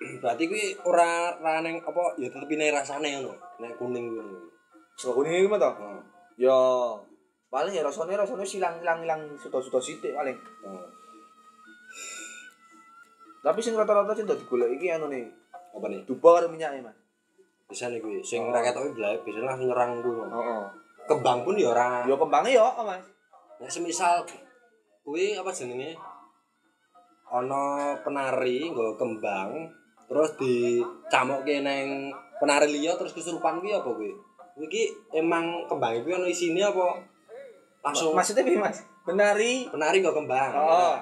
Berarti 0.00 0.48
kuwi 0.48 0.72
ora 0.88 1.36
ra 1.36 1.60
neng 1.60 1.76
apa 1.84 2.16
ya 2.16 2.32
tetep 2.32 2.48
ine 2.48 2.72
rasane 2.72 3.20
ngono. 3.20 3.36
Nek 3.60 3.76
kuning 3.76 4.16
kuwi. 4.16 4.48
Sego 4.96 5.20
kuning 5.20 5.44
iki 5.44 5.48
mah 5.52 5.60
to. 5.60 5.70
Heeh. 5.76 6.00
Ya 6.40 6.56
paling 7.52 7.76
ya 7.76 7.84
rasane 7.84 8.16
rasane 8.16 8.40
silang-ilang 8.40 9.36
suto-suto 9.36 9.76
sithik 9.76 10.16
paling. 10.16 10.32
Heeh. 10.64 10.86
Tapi 13.44 13.60
sing 13.60 13.76
rata-rata 13.76 14.16
sing 14.16 14.24
dadi 14.24 14.44
golek 14.48 14.76
iki 14.76 14.92
anu 14.92 15.08
nih, 15.08 15.24
Apa 15.72 15.88
nih? 15.88 16.04
dupa 16.08 16.40
karo 16.40 16.48
minyake 16.48 16.80
Mas. 16.80 16.96
Biasane 17.68 18.00
kuwi 18.00 18.24
sing 18.24 18.48
ra 18.48 18.64
ketok 18.64 18.88
kuwi 18.88 18.96
blae 18.96 19.16
biasane 19.20 19.44
langsung 19.44 19.68
nyerang 19.68 20.00
kuwi. 20.00 20.16
Heeh. 20.24 20.64
Kembang 21.04 21.44
pun 21.44 21.60
ya 21.60 21.76
ora. 21.76 22.08
Ya 22.08 22.16
kembange 22.16 22.56
ya 22.56 22.64
kok 22.64 22.88
Mas. 22.88 23.04
Nek 23.60 23.68
semisal 23.68 24.24
kuwi 25.04 25.36
apa 25.36 25.52
jenenge? 25.52 25.92
Ana 27.30 27.94
penari 28.00 28.72
nggo 28.72 28.96
kembang 28.96 29.68
terus 30.10 30.34
dicamokke 30.34 31.62
neng 31.62 32.10
penari 32.42 32.66
liya 32.66 32.98
terus 32.98 33.14
kesurupan 33.14 33.62
kuwi 33.62 33.70
apa 33.70 33.86
kuwi? 33.86 34.10
Iki 34.58 35.14
emang 35.14 35.70
kembang 35.70 36.02
kuwi 36.02 36.18
ana 36.18 36.26
isine 36.26 36.66
apa 36.66 36.98
langsung 37.86 38.12
Maksudnya 38.18 38.42
piye 38.42 38.58
Mas? 38.58 38.82
Benari 39.06 39.70
penari 39.70 40.02
nggo 40.02 40.10
kembang. 40.10 40.50
Oh. 40.58 40.98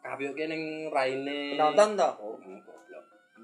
Kapioke 0.00 0.48
ning 0.48 0.88
raine 0.88 1.60
penonton 1.60 1.92
to. 1.92 2.08
Oh. 2.24 2.40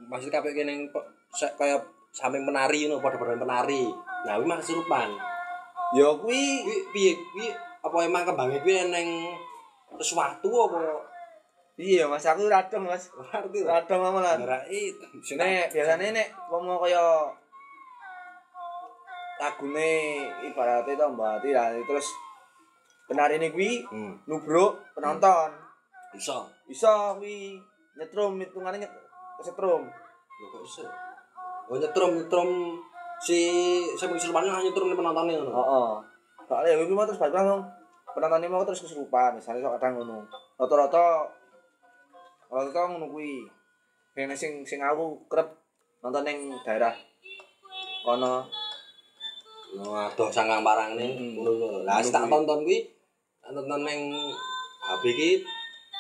Maksud 0.09 0.33
kapioke 0.33 0.65
ning 0.65 0.89
kaya 1.37 1.77
samping 2.09 2.49
penari 2.49 2.89
ngono 2.89 3.05
padha-padha 3.05 3.37
penari. 3.37 3.93
Nah, 4.25 4.41
kuwi 4.41 4.49
mah 4.49 4.59
kesurupan. 4.65 5.13
Ya 5.93 6.09
kuwi 6.17 6.65
piye? 6.97 7.13
Kuwi 7.13 7.53
apa 7.85 7.97
emang 8.01 8.25
kembange 8.25 8.65
kuwi 8.65 8.89
eneng 8.89 9.37
sesuatu 10.01 10.49
apa 10.49 10.81
iya 11.77 12.07
Mas 12.07 12.23
aku 12.23 12.47
radong 12.47 12.87
Mas. 12.87 13.11
ngerti 13.11 13.59
to? 13.61 13.67
Radong 13.67 14.03
amalan. 14.05 14.39
Ngerai 14.41 14.83
Nek 15.35 15.67
biasane 15.71 16.07
nek 16.11 16.29
wong 16.47 16.71
kaya 16.79 17.03
lagune 19.35 19.91
ibaratnya 20.47 20.95
to 20.95 21.07
mbati 21.11 21.51
lah 21.51 21.75
terus 21.75 22.07
penarine 23.05 23.51
kuwi 23.51 23.83
Hmm, 23.91 24.15
nubruk 24.25 24.79
penonton. 24.95 25.51
iso. 26.15 26.47
Bisa 26.65 27.19
kuwi 27.19 27.59
nyetrum 27.99 28.39
hitungane 28.39 28.79
nyet 28.79 28.93
setrum. 29.43 29.83
Lho 29.85 30.47
kok 30.49 30.63
iso? 30.63 30.87
Oh 31.67 31.75
nyetrum 31.75 32.15
nyetrum 32.15 32.51
si 33.19 33.39
sing 33.95 34.09
kesurupan 34.09 34.47
hanya 34.47 34.63
nyetrum 34.63 34.87
ning 34.87 34.99
penontone 34.99 35.33
ngono. 35.35 35.53
Heeh. 35.53 35.93
soalnya 36.45 36.77
ya 36.77 36.85
mau 36.87 37.09
terus 37.09 37.17
balik 37.17 37.35
langsung 37.35 37.65
penontonnya 38.13 38.47
mau 38.47 38.61
terus 38.69 38.85
kesurupan 38.85 39.33
misalnya 39.33 39.65
sok 39.65 39.81
kadang 39.81 39.97
ngono 39.97 40.29
rata-rata 40.61 41.25
rata-rata 42.55 42.87
ngono 42.87 43.11
kuwi 43.11 43.43
yang 44.15 44.31
sing 44.31 44.63
sing 44.63 44.79
aku 44.79 45.27
kerep 45.27 45.51
nonton 45.99 46.23
ning 46.23 46.39
daerah 46.63 46.95
kono 48.07 48.47
Waduh 49.75 50.31
sangkang 50.31 50.63
parang 50.63 50.95
nih, 50.95 51.19
Hmm. 51.19 51.35
ngono 51.35 51.51
lho. 51.51 51.71
Lah 51.83 51.99
tak 51.99 52.31
tonton 52.31 52.63
kuwi 52.63 52.79
tak 53.43 53.51
tonton 53.51 53.83
ning 53.83 54.07
HP 54.87 55.03
iki 55.11 55.31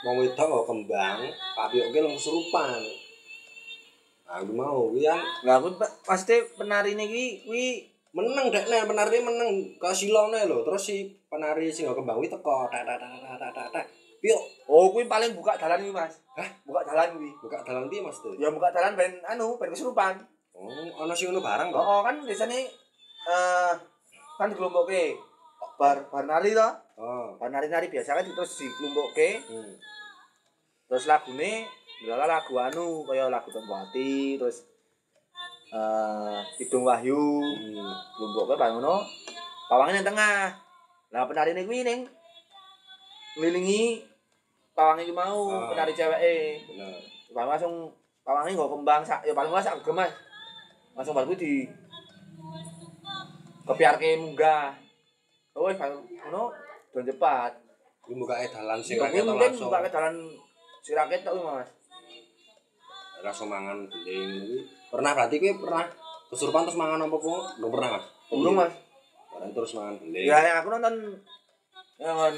wong 0.07 0.23
wedok 0.23 0.63
kembang, 0.63 1.19
tapi 1.59 1.83
oke 1.83 1.99
langsung 1.99 2.39
kesurupan. 2.39 2.79
Aku 4.31 4.55
mau 4.55 4.95
kuwi 4.95 5.03
kan 5.03 5.19
lah 5.43 5.59
aku 5.59 5.75
pa- 5.75 5.91
pasti 6.07 6.39
penari 6.55 6.95
ini 6.95 7.11
kuwi 7.11 7.27
kuwi 7.43 7.67
meneng 8.15 8.55
dek 8.55 8.71
nih 8.71 8.87
penari 8.87 9.19
meneng 9.19 9.51
ke 9.75 9.91
silone 9.91 10.47
lho 10.47 10.63
terus 10.63 10.87
si 10.87 10.97
penari 11.27 11.67
sing 11.67 11.91
kembang 11.91 12.15
kuwi 12.15 12.31
teko 12.31 12.71
tak 12.71 12.87
tak 12.87 13.03
tak 13.03 13.51
tak 13.51 13.69
tak 13.75 13.85
piyo 14.23 14.39
oh 14.69 14.89
kuwi 14.93 15.05
paling 15.05 15.37
buka 15.37 15.57
dalan 15.61 15.85
kuwi 15.85 15.93
mas. 15.93 16.21
Hah? 16.37 16.49
buka 16.65 16.81
dalan 16.89 17.17
kuwi. 17.17 17.31
Buka 17.41 17.61
dalan 17.65 17.89
piye 17.93 18.01
Mas 18.01 18.19
ya 18.41 18.49
buka 18.49 18.69
dalan 18.73 18.97
ben 18.97 19.13
anu 19.29 19.61
ben 19.61 19.73
kesurupan 19.73 20.17
oh 20.55 21.03
ana 21.03 21.15
sing 21.15 21.31
ngono 21.31 21.43
barang 21.43 21.69
kok? 21.75 21.83
Oh 21.83 22.01
kan 22.07 22.17
biasanya 22.23 22.59
eh 23.27 23.73
kan 24.39 24.51
dikelompokke 24.51 25.19
bar 25.77 26.07
bar 26.09 26.25
nari 26.25 26.55
to? 26.55 26.69
Oh. 26.99 27.35
Bar 27.37 27.51
nari 27.51 27.67
nari 27.67 27.91
biasa 27.91 28.15
kan 28.15 28.25
terus 28.25 28.53
dikelompokke 28.63 29.29
hmm. 29.51 29.75
terus 30.87 31.05
lagune 31.11 31.67
lala 32.07 32.29
lagu 32.29 32.55
anu 32.61 33.03
kaya 33.09 33.27
lagu 33.27 33.51
Tempati 33.51 34.39
terus 34.39 34.63
eh 35.75 36.41
Kidung 36.57 36.87
Wahyu. 36.87 37.19
Hmm. 37.43 37.93
lumpuke 38.23 38.55
bareng 38.55 38.79
ngono. 38.79 39.03
Nang 39.75 40.07
tengah. 40.07 40.55
Lah 41.11 41.27
penari 41.27 41.55
kuwi 41.67 41.83
ning 41.83 42.07
ngelilingi 43.35 44.14
pawangnya 44.75 45.07
iki 45.07 45.15
mau 45.15 45.39
Ah. 45.49 45.71
penari 45.71 45.95
ceweke. 45.95 46.37
Bener. 46.67 46.99
Bang 47.31 47.47
langsung 47.47 47.75
pawangnya 48.27 48.59
nggo 48.59 48.67
kembang 48.75 49.03
sak 49.07 49.23
ya 49.23 49.33
paling 49.33 49.55
ora 49.55 49.63
sak 49.63 49.79
gemas 49.87 50.11
langsung 50.95 51.15
bar 51.15 51.27
kuwi 51.27 51.39
di 51.39 51.53
kepiarke 53.65 54.19
munggah. 54.19 54.75
Oh 55.55 55.71
wis 55.71 55.79
ngono 55.79 56.51
don 56.91 57.07
cepat. 57.07 57.53
Kuwi 58.03 58.21
buka 58.21 58.35
dalan 58.51 58.83
sing 58.83 58.99
mungkin 59.01 59.39
langsung. 59.39 59.71
buka 59.71 59.87
ke 59.87 59.91
dalan 59.91 60.15
siraket 60.85 61.23
tok 61.23 61.39
kuwi, 61.39 61.47
Mas. 61.63 61.71
Langsung 63.25 63.49
mangan 63.49 63.87
beling 63.89 64.31
kuwi 64.43 64.59
pernah 64.91 65.11
berarti 65.15 65.37
kuwi 65.39 65.55
pernah 65.57 65.87
kesurupan 66.29 66.67
terus 66.67 66.79
mangan 66.79 67.07
apa 67.07 67.17
kok? 67.17 67.43
Belum 67.63 67.71
pernah 67.71 67.89
Mas? 67.95 68.05
Belum, 68.31 68.55
Mas. 68.59 68.75
Barang 69.31 69.51
terus 69.55 69.73
mangan 69.75 69.95
beling 70.03 70.27
Ya, 70.27 70.59
aku 70.59 70.69
nonton 70.71 70.95
dengan 71.95 72.35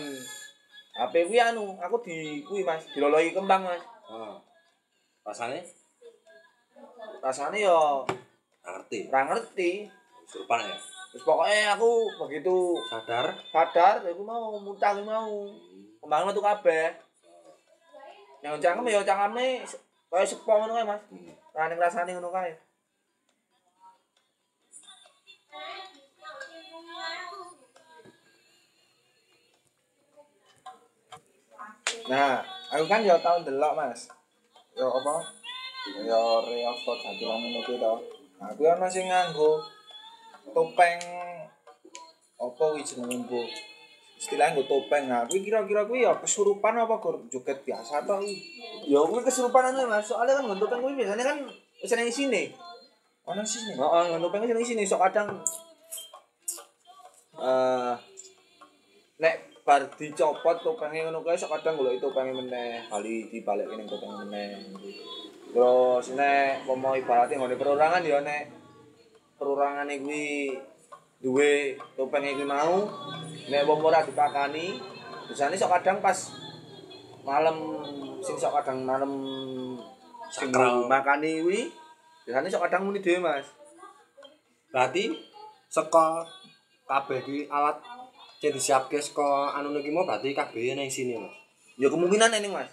HP 0.96 1.28
kuwi 1.28 1.38
anu, 1.40 1.76
aku 1.76 2.00
di 2.00 2.40
kuwi 2.48 2.64
Mas, 2.64 2.88
dilolohi 2.96 3.36
kembang 3.36 3.68
Mas. 3.68 3.84
oh. 4.08 4.40
rasanya 5.26 5.60
Rasane 7.20 7.58
yo 7.58 8.06
ngerti 8.62 9.10
ora 9.10 9.26
ngerti. 9.28 9.90
kesurupan 10.26 10.62
ya 10.66 10.78
Terus 11.10 11.22
pokoknya 11.22 11.78
aku 11.78 11.90
begitu 12.26 12.76
sadar 12.90 13.30
sadar, 13.48 14.04
aku 14.04 14.22
mau 14.26 14.58
muntah 14.60 14.92
aku 14.92 15.02
mau. 15.06 15.48
Kembang 16.02 16.28
metu 16.28 16.44
kabeh. 16.44 16.92
Yang 18.44 18.60
cangkem 18.60 18.90
ya 18.90 19.00
cangkeme 19.00 19.64
kaya 20.06 20.22
sepo 20.22 20.48
ngono 20.48 20.76
kae, 20.76 20.86
Mas. 20.86 21.02
Hmm. 21.08 21.32
Rasane 21.56 21.74
rasane 21.80 22.10
ngono 22.14 22.30
kae. 22.30 22.52
Nah, 32.04 32.44
aku 32.70 32.84
kan 32.84 33.00
ya 33.00 33.16
tau 33.18 33.40
ndelok, 33.40 33.72
Mas. 33.72 34.12
Ya 34.76 34.84
apa? 34.84 35.14
Ya 36.04 36.20
reok 36.44 36.76
kok 36.84 36.96
jatilan 37.00 37.40
ngono 37.40 37.60
kuwi 37.64 37.80
to. 37.80 37.94
Nah, 38.36 38.50
kuwi 38.52 38.68
ana 38.68 38.86
sing 38.90 39.08
nganggo 39.08 39.64
topeng 40.52 41.00
apa 42.36 42.62
kuwi 42.74 42.84
jenenge 42.84 43.24
Bu? 43.24 43.40
Istilahnya 44.20 44.60
nggo 44.60 44.64
topeng. 44.68 45.08
Nah, 45.08 45.24
kuwi 45.24 45.40
kira-kira 45.46 45.88
kuwi 45.88 46.04
ya 46.04 46.12
kesurupan 46.20 46.76
apa 46.76 47.00
gur 47.00 47.16
joget 47.32 47.64
biasa 47.64 48.04
to 48.04 48.20
kuwi? 48.20 48.34
Ya 48.90 49.00
kuwi 49.00 49.24
kesurupan 49.24 49.72
anu 49.72 49.88
Mas, 49.88 50.04
soalnya 50.04 50.36
kan 50.36 50.44
ngentupeng 50.52 50.84
kuwi 50.84 50.94
biasanya 50.98 51.24
kan 51.24 51.38
wis 51.80 51.92
nang 51.96 52.10
isine. 52.10 52.52
Ana 53.24 53.42
sini. 53.42 53.72
Heeh, 53.72 54.04
ngentupeng 54.12 54.44
wis 54.44 54.52
nang 54.52 54.64
isine 54.66 54.82
sok 54.84 55.00
kadang 55.08 55.28
eh 57.36 57.94
nek 57.94 58.15
bar 59.66 59.82
dicopot 59.98 60.62
topenge 60.62 61.02
ngono 61.02 61.26
kae 61.26 61.34
sok 61.34 61.58
kadang 61.58 61.74
golek 61.82 61.98
topenge 61.98 62.30
meneh, 62.38 62.86
kali 62.86 63.26
dibalekke 63.26 63.74
ning 63.74 63.90
topeng 63.90 64.14
meneh. 64.22 64.62
Terus 65.50 66.14
nek 66.14 66.62
pomo 66.62 66.94
ibarate 66.94 67.34
nggone 67.34 67.58
perorangan 67.58 68.06
ya 68.06 68.22
nek 68.22 68.46
perorangane 69.34 69.98
kuwi 70.06 70.54
duwe 71.18 71.74
topenge 71.98 72.38
kuwi 72.38 72.46
mau, 72.46 72.86
nek 73.50 73.66
pomo 73.66 73.90
ora 73.90 74.06
dipakani, 74.06 74.78
biasane 75.26 75.58
sok 75.58 75.82
kadang 75.82 75.98
pas 75.98 76.14
malam 77.26 77.82
sing 78.22 78.38
sok 78.38 78.54
kadang 78.62 78.86
malam 78.86 79.12
sing 80.30 80.54
makani 80.86 81.42
kuwi 81.42 81.60
biasane 82.22 82.46
sok 82.46 82.70
kadang 82.70 82.86
muni 82.86 83.02
dhewe 83.02 83.18
Mas. 83.18 83.50
berarti 84.70 85.10
saka 85.66 86.22
kabeh 86.86 87.18
kuwi 87.26 87.50
alat 87.50 87.95
sing 88.36 88.52
disiapke 88.52 89.00
saka 89.00 89.56
anu 89.56 89.72
niki 89.72 89.88
mau 89.88 90.04
berarti 90.04 90.36
kabeh 90.36 90.76
nang 90.76 90.88
sini 90.92 91.16
Mas. 91.16 91.32
Ya 91.80 91.88
kemungkinan 91.88 92.36
ini 92.40 92.50
Mas. 92.52 92.70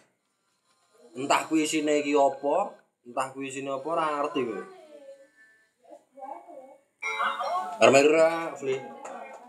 entah 1.13 1.45
kuwi 1.45 1.69
isine 1.69 2.01
iki 2.01 2.17
apa 2.17 2.73
entah 3.05 3.29
kuwi 3.29 3.53
isine 3.53 3.69
apa 3.69 3.85
ora 3.85 4.05
ngerti 4.17 4.41
kowe. 4.49 4.63
Armera 7.81 8.53
Fli? 8.57 8.75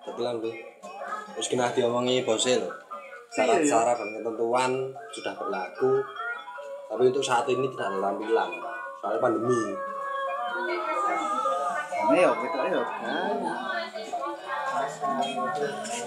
Tetelan 0.05 0.37
Fli 0.45 0.53
Terus 1.35 1.49
kena 1.51 1.73
diomongi 1.75 2.23
bose 2.23 2.63
lho. 2.63 2.71
Syarat-syarat 3.35 3.99
dan 3.99 4.11
ketentuan 4.21 4.71
sudah 5.11 5.35
berlaku. 5.35 5.99
Tapi 6.87 7.03
untuk 7.11 7.25
saat 7.27 7.49
ini 7.51 7.67
tidak 7.75 7.91
ada 7.91 7.99
tampilan 7.99 8.51
Soalnya 9.03 9.19
pandemi. 9.19 9.63
Ini 12.05 12.19
ya 12.23 12.31
kita 12.39 12.61
ya. 12.71 12.83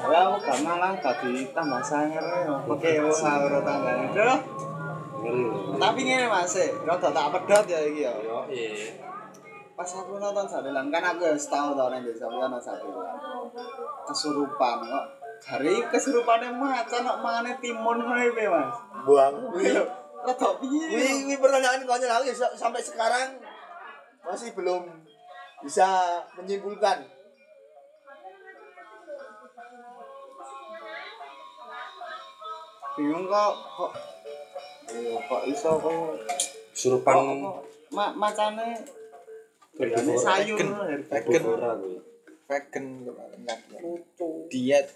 Ya 0.07 0.19
aku 0.25 0.35
gak 0.41 0.59
malah 0.61 0.93
tadi 0.97 1.49
tambah 1.51 1.81
sanger. 1.81 2.23
Oke, 2.69 2.89
sahur 3.09 3.53
tanggane. 3.61 4.13
Duh, 4.13 4.37
Ngeri 5.17 5.41
lho 5.49 5.75
tapi 5.81 5.99
ngene 6.05 6.29
Mas, 6.29 6.53
eh, 6.61 6.69
rada 6.85 7.09
tak 7.09 7.27
pedhot 7.33 7.65
ya 7.65 7.79
iki 7.81 8.05
ya. 8.05 8.13
Yo, 8.21 8.45
iya 8.53 8.93
Pas 9.73 9.89
aku 9.93 10.17
nonton 10.17 10.45
Sadelan 10.45 10.89
kan 10.89 11.05
aku 11.05 11.25
wis 11.29 11.49
tau 11.49 11.73
to 11.73 11.85
ning 11.89 12.01
desa 12.01 12.25
kuwi 12.25 12.41
ana 12.41 12.57
Sadelan. 12.57 13.17
Kesurupan 14.05 14.77
kok. 14.85 15.05
Hari 15.37 15.85
kesurupane 15.89 16.49
macan 16.49 17.01
kok 17.01 17.19
mangane 17.21 17.57
timun 17.57 17.97
ngono 17.97 18.21
iki, 18.21 18.45
Mas. 18.45 18.73
Buang. 19.05 19.33
Rada 20.17 20.49
piye? 20.61 21.25
Wih 21.29 21.37
pertanyaan 21.37 21.81
konyol 21.81 22.09
aku 22.09 22.25
ya 22.25 22.35
sa- 22.35 22.53
sampai 22.57 22.81
sekarang 22.81 23.37
masih 24.21 24.53
belum 24.53 24.85
bisa 25.61 25.87
menyimpulkan. 26.37 27.05
Bingung 32.97 33.29
kok 33.29 33.53
kok 33.77 33.91
Iya, 34.87 35.19
kok 35.29 35.41
iso 35.45 35.71
kok 35.77 36.17
Surupan 36.73 37.15
kok 37.45 37.61
ma 37.93 38.11
macane 38.17 38.81
Bedane 39.77 40.13
sayur 40.17 40.57
Vegan. 41.05 41.79
Vegan 42.49 42.85
kan. 43.05 43.59
Diet. 44.49 44.87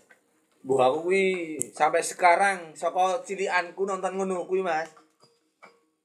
Bu 0.66 0.78
aku 0.78 1.10
kuwi 1.10 1.58
sampai 1.74 2.02
sekarang 2.02 2.74
saka 2.74 3.22
cilianku 3.22 3.86
nonton 3.86 4.18
ngono 4.18 4.50
kuwi 4.50 4.66
Mas. 4.66 4.90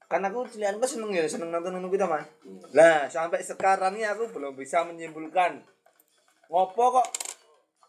Kan 0.05 0.25
aku 0.29 0.45
cilianku 0.45 0.85
seneng 0.85 1.09
ya 1.09 1.25
seneng 1.25 1.49
nonton 1.49 1.73
ngono 1.73 1.89
kuwi 1.89 2.05
Mas. 2.05 2.29
Lah, 2.77 3.09
sampai 3.09 3.41
sekarang 3.41 3.97
ini 3.97 4.05
aku 4.05 4.29
belum 4.29 4.53
bisa 4.53 4.85
menyimpulkan 4.85 5.65
ngopo 6.47 7.01
kok 7.01 7.09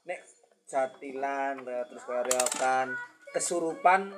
nek 0.08 0.24
jatilan 0.66 1.62
terus 1.62 2.02
kayak 2.04 2.26
reokan 2.26 2.90
kesurupan 3.32 4.12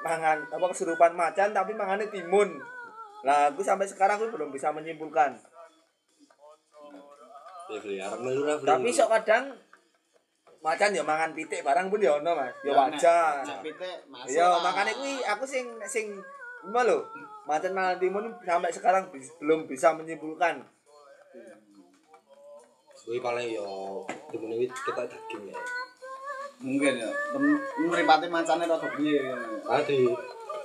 mangan 0.00 0.48
apa 0.48 0.66
kesurupan 0.72 1.12
macan 1.12 1.52
tapi 1.52 1.72
mangane 1.76 2.08
timun. 2.08 2.60
Lah, 3.20 3.52
aku 3.52 3.60
sampai 3.60 3.84
sekarang 3.84 4.16
aku 4.16 4.32
belum 4.32 4.48
bisa 4.48 4.72
menyimpulkan. 4.72 5.36
Tapi 8.64 8.88
sok 8.90 9.10
kadang 9.12 9.52
macan 10.60 10.90
ya 10.92 11.04
mangan 11.04 11.32
pitik 11.32 11.64
barang 11.64 11.86
pun 11.92 12.00
ya 12.00 12.16
ono 12.18 12.32
Mas. 12.34 12.56
Ya 12.64 12.72
wajar. 12.74 13.44
Ya 14.26 14.46
makanya 14.58 14.92
kuwi 14.96 15.20
aku 15.24 15.44
sing 15.44 15.68
sing 15.86 16.16
gimana 16.64 16.90
lho? 16.90 17.04
Macan 17.44 17.72
mangan 17.76 17.96
timun 18.00 18.24
sampai 18.42 18.72
sekarang 18.72 19.08
belum 19.38 19.68
bisa 19.68 19.92
menyimpulkan. 19.94 20.64
Kuwi 23.00 23.20
paling 23.20 23.52
yo 23.52 24.02
timun 24.32 24.56
iki 24.56 24.68
kita 24.72 25.04
daging 25.04 25.52
ya 25.52 25.60
Mungkin 26.60 27.00
ya. 27.00 27.10
Mripate 27.80 28.28
macane 28.28 28.68
rada 28.68 28.88
piye. 28.92 29.16
Tadi 29.64 30.04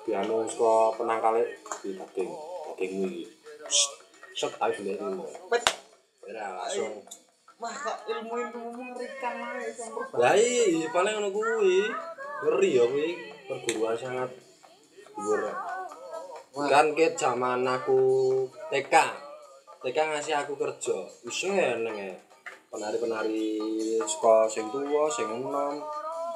dianu 0.04 0.44
saka 0.46 1.00
penangkale 1.00 1.44
di 1.80 1.96
daging. 1.96 2.32
Daging 2.76 3.02
iki. 3.08 3.24
Ae 4.60 4.72
beli 4.76 4.92
iki. 5.00 5.08
Ya 6.28 6.52
langsung. 6.52 7.00
Wah, 7.56 7.72
kok 7.72 8.04
ilmu 8.12 8.36
itu 8.36 8.60
mengerikan 8.60 9.36
ae. 9.40 9.72
Lah 10.20 10.36
iya 10.36 10.92
paling 10.92 11.16
ngono 11.16 11.30
kuwi. 11.32 11.88
Ngeri 12.44 12.70
ya 12.76 12.84
kuwi 12.84 13.10
perguruan 13.48 13.96
sangat 13.96 14.30
dhuwur. 15.16 15.48
Kan 16.68 16.92
ke 16.92 17.16
zaman 17.16 17.64
aku 17.64 18.00
TK. 18.68 18.94
TK 19.80 19.98
ngasih 20.12 20.36
aku 20.44 20.60
kerja. 20.60 21.08
Wis 21.24 21.48
eneng. 21.48 22.20
Penari-penari 22.76 23.56
saka 24.04 24.52
sing 24.52 24.68
tuwa, 24.68 25.08
sing 25.08 25.32
enom, 25.32 25.80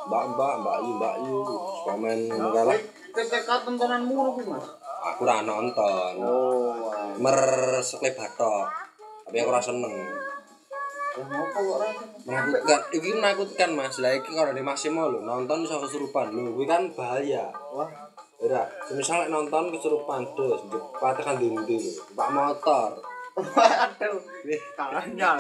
mbak-mbak, 0.07 0.53
mbak 0.63 0.77
Yu, 0.87 0.91
mbak 0.95 1.15
Yu, 1.27 1.37
suka 1.83 1.93
main 1.99 2.31
ngono. 2.31 2.71
TTK 3.11 3.49
tontonanmu 3.67 4.11
ngono 4.15 4.31
kuwi, 4.39 4.47
Mas. 4.47 4.63
Aku 5.03 5.27
ora 5.27 5.43
nonton. 5.43 6.15
Oh, 6.23 6.71
wah. 6.79 7.11
Mer 7.19 7.39
sekle 7.83 8.15
batok. 8.15 8.71
Tapi 9.27 9.35
aku 9.43 9.51
ora 9.51 9.59
seneng. 9.59 9.91
Menakutkan, 12.23 12.79
iki 12.95 13.09
menakutkan 13.11 13.69
Mas. 13.75 13.99
Lah 13.99 14.15
iki 14.15 14.31
kalau 14.31 14.55
di 14.55 14.63
Massimo 14.63 15.11
lho, 15.11 15.19
nonton 15.19 15.67
iso 15.67 15.75
kesurupan. 15.83 16.31
Lho, 16.31 16.55
kuwi 16.55 16.63
kan 16.63 16.87
bahaya. 16.95 17.51
Wah, 17.75 17.91
Ora, 18.39 18.63
semisal 18.87 19.27
nek 19.27 19.35
nonton 19.35 19.67
kesurupan 19.67 20.23
terus, 20.31 20.63
jepate 20.71 21.21
kan 21.27 21.35
dindi 21.35 21.75
lho. 21.75 21.91
Pak 22.15 22.29
motor. 22.31 23.08
Waduh, 23.39 24.19
kalahnya. 24.75 25.31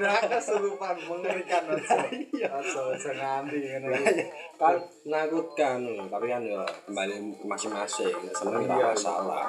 Dah 0.00 0.20
kesurupan 0.26 0.96
mengerikan 1.04 1.64
Iya. 1.68 2.50
Iki. 2.58 4.24
Kan 4.58 4.74
menakutkan 5.04 5.84
lho, 5.84 6.08
tapi 6.08 6.26
kan 6.32 6.42
ya 6.42 6.64
kembali 6.88 7.14
ke 7.36 7.44
masing-masing. 7.46 8.14
Seneng 8.32 8.64
ora 8.66 8.92
masalah. 8.96 9.46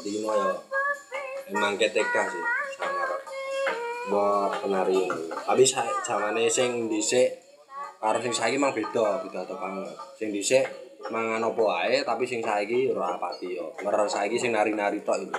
Jadi 0.00 0.22
ngono 0.22 0.52
ya. 0.52 0.56
Emang 1.46 1.78
KTK 1.78 2.14
sih 2.26 2.44
sangar. 2.74 3.10
Mbok 4.10 4.50
penari 4.66 4.98
ini. 4.98 5.30
Tapi 5.30 5.62
zamane 6.02 6.50
sing 6.50 6.90
dhisik 6.90 7.38
karo 8.02 8.18
sing 8.22 8.34
saiki 8.34 8.58
mang 8.58 8.74
beda, 8.74 9.22
beda 9.22 9.46
to 9.46 9.54
banget. 9.54 9.94
Sing 10.18 10.28
dhisik 10.34 10.66
mangan 11.06 11.38
apa 11.46 11.62
wae, 11.62 12.02
tapi 12.02 12.26
sing 12.26 12.42
saiki 12.42 12.90
ora 12.90 13.14
pati 13.14 13.54
yo. 13.54 13.70
Mer 13.82 13.94
saiki 14.10 14.34
sing 14.34 14.50
nari-nari 14.50 15.00
tok 15.06 15.22
itu. 15.22 15.38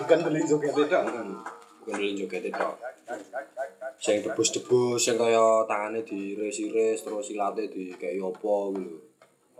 Bukan 0.00 0.18
beli 0.24 0.40
joget 0.48 0.72
itu. 0.72 0.98
Bukan 1.82 1.94
dulu 1.98 2.10
joget 2.24 2.44
itu. 2.46 2.68
Sing 4.02 4.16
debus-debus, 4.22 4.98
sing 5.02 5.14
kaya 5.18 5.66
tangane 5.66 6.02
diiris-iris 6.02 7.02
terus 7.02 7.26
silate 7.26 7.66
di 7.70 7.92
kayak 7.94 8.22
apa 8.22 8.56
gitu. 8.78 8.98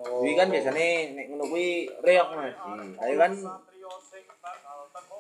Kuwi 0.03 0.35
kan 0.35 0.51
biasane 0.51 1.14
nek 1.14 1.27
ngono 1.31 1.45
kuwi 1.47 1.87
reok 2.03 2.29
Mas. 2.35 2.55
Hmm. 2.59 2.90
Ayo 2.99 3.14
kan 3.23 3.33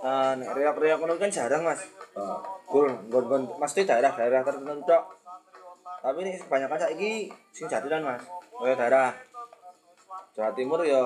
eh 0.02 0.32
nek 0.42 0.50
reok-reok 0.58 0.98
ngono 0.98 1.14
kan 1.22 1.30
jarang 1.30 1.62
Mas. 1.62 1.86
Ah. 2.18 2.42
Gur, 2.66 2.90
gon-gon 3.06 3.46
mesti 3.62 3.86
daerah-daerah 3.86 4.42
tertentu 4.42 4.82
tok. 4.82 5.04
Tapi 6.02 6.18
ini 6.26 6.34
kebanyakan 6.34 6.78
saiki 6.82 7.30
sing 7.54 7.70
jadilan 7.70 8.02
Mas. 8.02 8.22
Kaya 8.58 8.74
daerah 8.74 9.14
Jawa 10.34 10.50
Timur 10.56 10.80
ya 10.82 11.02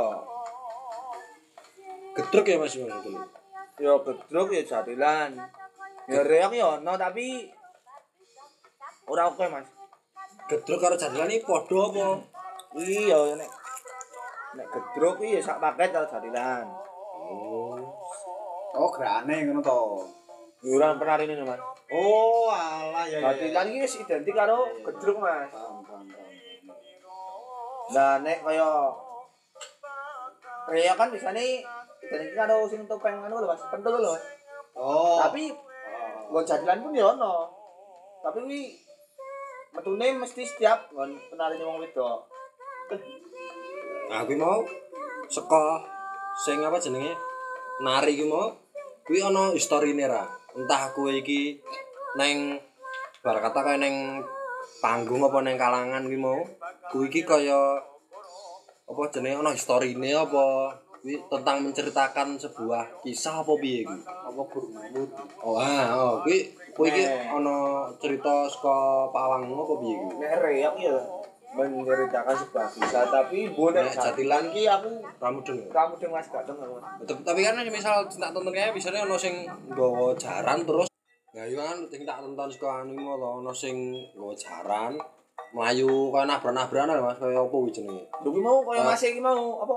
Gedrek 2.17 2.49
ya 2.49 2.57
Mas 2.57 2.75
Mas 2.81 2.97
itu. 3.05 3.13
Ya 3.77 3.93
gedruk 4.01 4.49
ya 4.53 4.63
jadilan. 4.65 5.31
Ya 6.07 6.21
reok 6.23 6.53
ya 6.55 6.67
ono 6.81 6.93
tapi 6.97 7.51
ora 9.11 9.29
oke 9.29 9.45
Mas. 9.51 9.69
Gedrek 10.47 10.79
karo 10.79 10.95
jadilan 10.95 11.31
iki 11.31 11.43
padha 11.43 11.79
apa? 11.91 12.07
Iya 12.79 13.19
nek 13.35 13.51
nek 14.57 14.67
gedruk 14.71 15.19
iki 15.21 15.37
ya 15.37 15.41
sak 15.43 15.59
paket 15.59 15.91
karo 15.93 16.07
jadilan. 16.07 16.65
Oh. 17.27 17.75
Oh, 18.77 18.93
grane 18.93 19.49
ngono 19.49 19.61
to. 19.65 19.81
Yuran 20.63 20.97
penari 21.01 21.27
ini 21.27 21.43
Mas. 21.43 21.61
Oh, 21.91 22.49
alah 22.55 23.05
ya. 23.11 23.19
Jadilan 23.35 23.67
iki 23.75 23.79
wis 23.85 23.99
identik 24.01 24.35
karo 24.35 24.65
gedruk 24.87 25.19
Mas. 25.19 25.51
Paham, 25.51 25.83
paham, 25.83 26.07
paham. 26.07 26.35
Lah 27.95 28.19
nek 28.19 28.43
kaya 28.43 28.71
Rea 30.67 30.99
kan 30.99 31.15
biasanya 31.15 31.43
identik 32.07 32.39
karo 32.39 32.63
sing 32.71 32.87
topeng 32.87 33.19
anu 33.19 33.43
lho 33.43 33.51
Mas, 33.51 33.63
pentul 33.67 33.99
lho 33.99 34.15
Mas. 34.15 34.25
Oh. 34.79 35.19
Tapi 35.27 35.51
nggon 36.31 36.47
jadilan 36.47 36.83
pun 36.87 36.95
ya 36.95 37.07
ono. 37.19 37.51
Tapi 38.23 38.39
kuwi 38.47 38.63
metune 39.75 40.07
mesti 40.15 40.43
setiap 40.47 40.95
nggon 40.95 41.19
penari 41.33 41.59
wong 41.59 41.83
wedok. 41.83 42.31
Nah, 44.07 44.23
kuwi 44.23 44.39
mau 44.39 44.63
saka 45.27 45.83
sing 46.47 46.63
apa 46.63 46.79
jenenge? 46.79 47.19
Nari 47.83 48.15
ki 48.15 48.27
mau 48.31 48.55
kuwi 49.03 49.19
ana 49.27 49.51
historine 49.51 50.07
ra. 50.07 50.23
Entah 50.55 50.95
kowe 50.95 51.11
iki 51.11 51.59
neng 52.15 52.63
bar 53.21 53.43
kata 53.43 53.61
kaya 53.67 53.79
neng 53.83 54.23
panggung 54.79 55.27
apa 55.27 55.43
neng 55.43 55.59
kalangan 55.59 56.07
ki 56.07 56.19
mau. 56.21 56.39
Kuwi 56.95 57.11
iki 57.11 57.27
kaya 57.27 57.83
apa 58.87 59.03
jenenge 59.11 59.43
ana 59.43 59.51
historine 59.51 60.15
apa 60.15 60.45
kuwi 61.07 61.23
tentang 61.31 61.63
menceritakan 61.63 62.35
sebuah 62.35 62.99
kisah 63.07 63.47
apa 63.47 63.55
piye 63.63 63.87
kuwi? 63.87 64.03
apa 64.03 64.43
guru 64.51 64.75
mamut? 64.75 65.07
Oh, 65.39 65.55
ah, 65.55 65.87
oh, 65.95 66.13
kuwi 66.27 66.51
kuwi 66.75 66.91
iki 66.91 67.07
ana 67.07 67.87
cerita 68.03 68.51
saka 68.51 69.07
Pak 69.15 69.23
Awangmu 69.23 69.55
apa 69.55 69.75
piye 69.87 69.95
kuwi? 70.03 70.19
Nek 70.19 70.35
Rea 70.43 70.71
ya 70.75 70.99
menceritakan 71.55 72.35
sebuah 72.35 72.67
kisah 72.75 73.07
tapi 73.07 73.55
bonek 73.55 73.87
Nek 73.87 73.95
jadilan 74.03 74.51
iki 74.51 74.67
aku 74.67 74.91
Ramudeng. 75.23 75.57
ya? 75.63 75.67
kamu 75.71 75.95
deng 75.95 76.11
Mas 76.11 76.27
gak 76.27 76.43
deng. 76.43 76.59
Tapi, 77.23 77.41
kan 77.47 77.55
misal 77.71 78.03
tak 78.11 78.35
tonton 78.35 78.51
kayak 78.51 78.75
biasanya 78.75 79.07
ono 79.07 79.15
sing 79.15 79.47
nggawa 79.47 80.11
jaran 80.19 80.67
terus 80.67 80.91
Nah, 81.39 81.45
iya 81.47 81.71
kan 81.71 81.87
sing 81.87 82.03
tak 82.03 82.19
tonton 82.19 82.51
saka 82.51 82.83
anu 82.83 82.99
mau 82.99 83.15
to 83.15 83.47
ono 83.47 83.53
sing 83.55 83.95
nggawa 84.19 84.35
jaran 84.35 84.99
melayu 85.55 86.11
kaya 86.11 86.27
nabrak-nabrakan 86.27 86.99
lho 86.99 87.07
Mas 87.07 87.19
kaya 87.23 87.39
apa 87.39 87.47
kuwi 87.47 87.71
jenenge? 87.71 88.03
Lho 88.27 88.29
kuwi 88.35 88.43
mau 88.43 88.59
kaya 88.67 88.83
Ah. 88.83 88.91
Mas 88.91 89.07
iki 89.07 89.23
mau 89.23 89.63
apa 89.63 89.75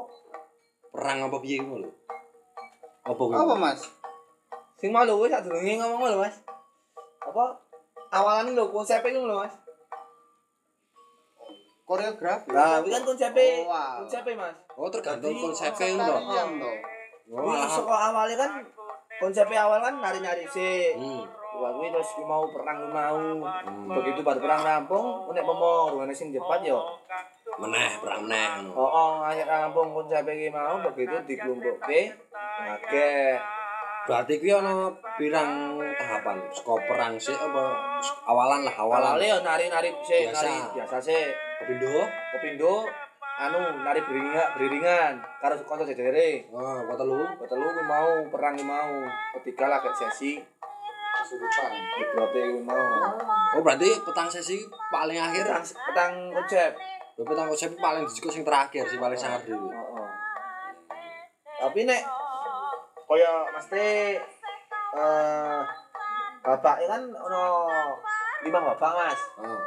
Perang 0.90 1.30
apa 1.30 1.38
piye 1.40 1.58
kuwi 1.60 1.86
lho? 1.86 1.90
Apa 3.06 3.18
kuwi? 3.18 3.36
Apa, 3.36 3.56
Mas? 3.56 3.82
sing 4.80 4.96
mau 4.96 5.04
lho 5.04 5.20
wis 5.20 5.28
sadurunge 5.30 5.76
ngomong 5.76 6.08
lho 6.08 6.20
Mas. 6.20 6.36
Apa 7.20 7.44
awalan 8.10 8.56
lho 8.56 8.72
konsep 8.72 9.04
iki 9.04 9.20
lho 9.20 9.36
Mas. 9.36 9.54
Koreografi. 11.84 12.54
Nah, 12.54 12.80
kuwi 12.80 12.94
kan 12.94 13.04
konsepnya, 13.04 13.46
Oh, 13.66 13.74
wow. 13.74 13.96
konsepnya 14.06 14.34
Mas. 14.38 14.56
Oh, 14.78 14.90
tergantung 14.90 15.34
Konsep 15.34 15.74
lho. 15.74 15.98
tarian 15.98 16.50
to. 16.62 16.72
Oh, 17.30 17.66
saka 17.66 17.96
awalnya 18.10 18.38
kan 18.38 18.52
konsepnya 19.18 19.60
awal 19.66 19.82
kan 19.82 19.94
nari-nari 19.98 20.46
sih. 20.50 20.94
Hmm. 20.96 21.26
Wah, 21.60 21.76
kuwi 21.76 21.90
terus 21.92 22.10
mau 22.24 22.46
perang 22.48 22.88
mau. 22.94 23.18
Hmm. 23.42 23.90
Begitu 23.90 24.22
baru 24.22 24.40
perang 24.40 24.62
rampung, 24.62 25.06
nek 25.30 25.44
mau 25.44 25.90
ruane 25.90 26.14
sing 26.14 26.30
cepat 26.30 26.62
yo. 26.64 26.78
Meneh, 27.60 27.92
perang 28.00 28.24
meneh. 28.24 28.48
Oh, 28.72 28.88
oh, 28.88 29.12
akhir 29.20 29.44
rampung 29.44 29.92
konsepnya 29.92 30.32
iki 30.32 30.48
mau 30.48 30.80
begitu 30.80 31.16
dikelumpukke. 31.28 32.02
Akeh. 32.64 33.36
Berarti 34.08 34.40
kuwi 34.40 34.56
ana 34.56 34.90
pirang 35.20 35.76
tahapan? 36.00 36.40
Saka 36.56 36.74
perang 36.88 37.14
sih 37.20 37.36
apa 37.36 37.64
awalan 38.26 38.64
lah, 38.64 38.76
awalan. 38.80 39.20
Awalnya 39.20 39.28
yo 39.28 39.38
nari-nari 39.44 39.92
sih, 40.08 40.26
Biasa. 40.26 40.40
nari 40.40 40.56
biasa 40.80 40.98
sih. 41.04 41.24
Kepindo? 41.62 41.94
Kepindo 42.34 42.74
anu 43.40 43.60
nari 43.86 44.02
beriringan, 44.04 44.48
beriringan 44.56 45.14
karo 45.44 45.60
kanca 45.68 45.84
jejere. 45.84 46.48
Oh, 46.50 46.88
apa 46.88 46.94
telu? 46.96 47.22
Ketelu 47.44 47.68
kuwi 47.70 47.86
mau 47.86 48.10
perang 48.32 48.56
kuwi 48.56 48.66
mau. 48.66 48.94
Ketiga 49.38 49.66
lagi 49.68 49.92
sesi 50.00 50.32
Kesurupan. 51.20 51.72
kuwi 52.16 52.64
mau. 52.64 52.82
Oh, 53.60 53.62
berarti 53.62 53.94
petang 54.08 54.32
sesi 54.32 54.64
paling 54.90 55.20
akhir 55.20 55.44
Petang 55.44 55.64
petang 55.92 56.14
konsep. 56.34 56.72
Lho 57.20 57.28
petang 57.28 57.52
konsep 57.52 57.76
paling 57.76 58.08
disebut 58.08 58.32
sing 58.32 58.48
terakhir 58.48 58.88
sing 58.88 58.96
paling 58.96 59.20
sangat 59.20 59.44
dhewe. 59.44 59.68
Heeh. 59.68 60.10
Tapi 61.60 61.84
nek 61.84 62.00
kaya 63.12 63.32
mesti 63.60 63.88
eh 64.96 65.60
bapak 66.40 66.76
kan 66.88 67.04
ono 67.12 67.44
lima 68.48 68.60
bapak 68.72 68.92
Mas. 68.96 69.22
Oh. 69.36 69.60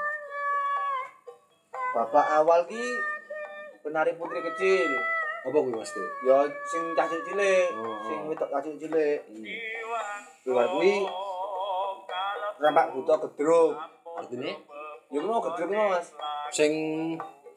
Bapak 1.93 2.41
awal 2.41 2.65
ki 2.65 2.81
penari 3.85 4.17
putri 4.17 4.41
kecil. 4.41 4.89
Apa 5.45 5.53
kuwi 5.53 5.77
Mas? 5.77 5.93
Ya 6.25 6.49
sing 6.73 6.97
cah 6.97 7.05
cilik, 7.05 7.69
Oh, 7.77 8.01
sing 8.01 8.19
oh. 8.25 8.33
wedok 8.33 8.49
cah 8.49 8.65
cilik. 8.65 9.21
Hmm. 9.29 9.45
Luar 10.49 10.73
kuwi 10.73 11.05
rampak 12.65 12.97
buta 12.97 13.15
gedruk. 13.29 13.77
Artine 14.17 14.57
Ya 15.13 15.21
kuwi 15.21 15.29
mau 15.29 15.45
gedruk 15.45 15.69
Mas. 15.69 16.09
sing 16.49 16.73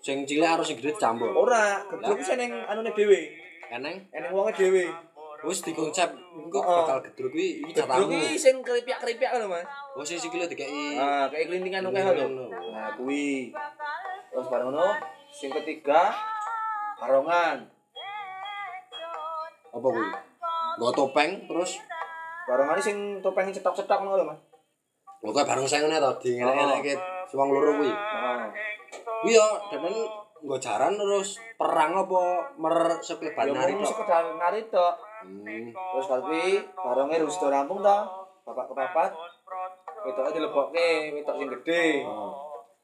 sing 0.06 0.22
cilik 0.22 0.46
karo 0.46 0.62
sing 0.62 0.78
gede 0.78 0.94
campur. 1.02 1.34
Ora, 1.34 1.82
gedruk 1.90 2.22
sing 2.22 2.38
ning 2.38 2.54
anune 2.70 2.94
dhewe. 2.94 3.26
Eneng 3.74 3.98
Eneng 4.14 4.30
wonge 4.38 4.54
dhewe. 4.54 4.86
Wis 5.46 5.66
dikonsep 5.66 6.10
engko 6.38 6.62
bakal 6.62 7.02
gedruk 7.06 7.34
kuwi 7.34 7.66
iki 7.66 7.74
Gedruk 7.74 7.90
jatahmu. 7.90 8.18
iki 8.18 8.38
sing 8.38 8.56
keripyak-keripyak 8.62 9.32
lho, 9.42 9.50
Mas. 9.50 9.66
Oh 9.98 10.06
sing 10.06 10.22
sikile 10.22 10.46
dikeki. 10.46 10.98
Ah, 11.02 11.26
kayak 11.30 11.50
kelintingan 11.50 11.90
oke 11.90 11.98
lho. 11.98 12.26
Nah, 12.70 12.94
kuwi. 12.98 13.50
Terus 14.30 14.46
bareng 14.46 14.70
ngono, 14.70 14.94
sing 15.34 15.50
ketiga 15.50 16.14
barongan. 17.02 17.66
Apa 19.74 19.88
kuwi? 19.90 20.08
Nggo 20.78 20.90
topeng 20.94 21.50
terus 21.50 21.82
Barongan 22.46 22.78
sing 22.78 22.98
topeng 23.26 23.50
cetok-cetok 23.50 24.06
ngono 24.06 24.22
lho, 24.22 24.26
Mas. 24.30 24.38
lho 25.26 25.34
kok 25.34 25.50
bareng 25.50 25.66
saya 25.66 25.82
ngene 25.90 25.98
to 25.98 26.12
diengelek-elekke 26.22 26.94
wong 27.34 27.50
loro 27.50 27.74
kuwi. 27.82 27.90
Heeh. 27.90 28.75
Yo 29.26 29.46
denen 29.72 29.96
nggo 30.46 30.58
jaran 30.62 30.94
terus 30.94 31.42
perang 31.58 31.96
apa 31.98 32.22
mer 32.60 33.00
seklebat 33.02 33.50
Ya 33.50 33.54
nari 33.56 33.74
mung 33.74 33.88
tok. 33.88 33.92
sekedar 33.98 34.24
nari 34.38 34.62
tok. 34.70 34.96
Hmm. 35.26 35.66
Terus 35.74 36.06
bar 36.06 36.20
kuwi 36.22 36.62
baronge 36.76 37.18
wis 37.26 37.38
do 37.42 37.48
rampung 37.50 37.82
to. 37.82 37.98
Bapak 38.46 38.66
kepapat. 38.70 39.12
Wetoke 40.06 40.38
dilebokke, 40.38 40.90
wetok 41.18 41.36
sing 41.42 41.50
gedhe. 41.50 41.86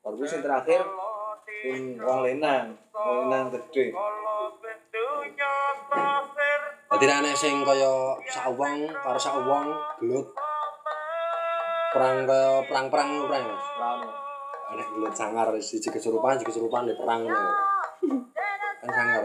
Baru 0.02 0.16
kuwi 0.18 0.26
sing 0.26 0.42
terakhir 0.42 0.82
sing 1.62 2.02
wong 2.02 2.20
lenang, 2.26 2.74
wong 2.90 3.30
lenang 3.30 3.54
gedhe. 3.54 3.94
Dadi 6.92 7.06
nek 7.08 7.20
ana 7.24 7.32
sing 7.32 7.62
kaya 7.62 8.18
sak 8.26 8.52
wong 8.58 8.90
karo 8.90 9.16
sak 9.16 9.38
wong 9.46 9.70
gelut 10.02 10.28
perang 11.92 12.24
kaya 12.24 12.64
perang-perang 12.68 13.08
ngono 13.12 13.28
perang 13.28 13.44
Mas. 13.48 13.66
Lama. 13.80 14.10
Enek 14.72 14.88
gelut 14.96 15.14
sangar 15.14 15.48
siji 15.60 15.92
kesurupan, 15.92 16.40
siji 16.40 16.48
kesurupan 16.48 16.88
di 16.88 16.96
perang 16.96 17.28
ngono. 17.28 17.52
Kan 18.82 18.90
sangar. 18.90 19.22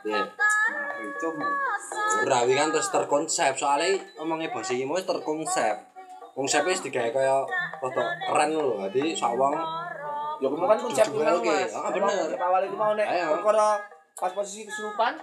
Ya. 0.00 0.22
Mari 0.24 1.08
cum. 1.20 1.34
Ora 2.20 2.38
wi 2.48 2.56
kan 2.56 2.72
terus 2.72 2.88
terkonsep 2.88 3.52
soalnya 3.56 4.00
omongnya 4.16 4.48
bahasa 4.52 4.72
wis 4.72 5.04
terkonsep. 5.04 5.76
Konsepnya 6.32 6.72
wis 6.72 6.80
digawe 6.80 7.10
kaya 7.12 7.44
rada 7.80 8.02
keren 8.28 8.50
lho. 8.56 8.80
Dadi 8.88 9.12
sak 9.12 9.36
wong 9.36 9.54
Ya 10.40 10.48
kuwi 10.48 10.64
kan 10.64 10.80
konsep 10.80 11.04
Jujur 11.12 11.20
kuwi 11.20 11.36
oke. 11.36 11.52
Mas. 11.52 11.72
Ah, 11.76 11.92
bener. 11.92 12.16
Konsep 12.16 12.40
awal 12.40 12.62
itu 12.64 12.76
mau 12.80 12.92
nek 12.96 13.06
perkara 13.08 13.68
pas 14.16 14.32
posisi 14.32 14.64
kesurupan 14.64 15.20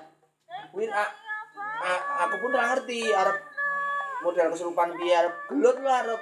kuwi 0.73 0.85
a- 0.93 1.13
a- 1.81 2.05
aku 2.25 2.37
pun 2.41 2.53
ora 2.53 2.73
ngerti 2.73 3.09
arep 3.09 3.37
model 4.21 4.47
kesurupan 4.53 4.93
arep 4.93 5.33
gelut 5.49 5.77
lah 5.81 6.05
arep 6.05 6.21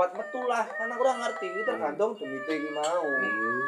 cepat 0.00 0.16
metu 0.16 0.40
lah 0.48 0.64
kan 0.64 0.88
aku 0.88 1.04
ora 1.04 1.12
ngerti 1.12 1.44
iki 1.52 1.60
tergantung 1.60 2.16
demite 2.16 2.52
iki 2.56 2.72
mau. 2.72 3.04
Hmm. 3.04 3.60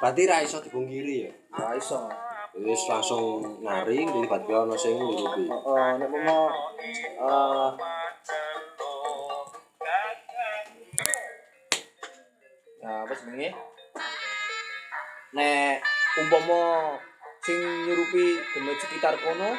Berarti 0.00 0.22
ra 0.24 0.40
iso 0.40 0.56
dipungkiri 0.64 1.28
ya. 1.28 1.32
Ora 1.52 1.76
iso. 1.76 2.08
Wis 2.56 2.88
langsung 2.88 3.60
nari 3.60 4.08
tiba-tiba 4.08 4.64
ana 4.64 4.72
sing 4.72 4.96
nuruti. 4.96 5.52
Heeh, 5.52 5.88
nek 6.00 6.08
mau 6.24 6.48
eh 6.48 7.70
Ya, 12.80 13.04
apa 13.04 13.12
jenenge? 13.20 13.52
Nek 15.36 15.76
umpama 16.24 16.60
sing 17.44 17.60
nyurupi 17.84 18.40
demit 18.56 18.80
sekitar 18.80 19.12
kono 19.20 19.52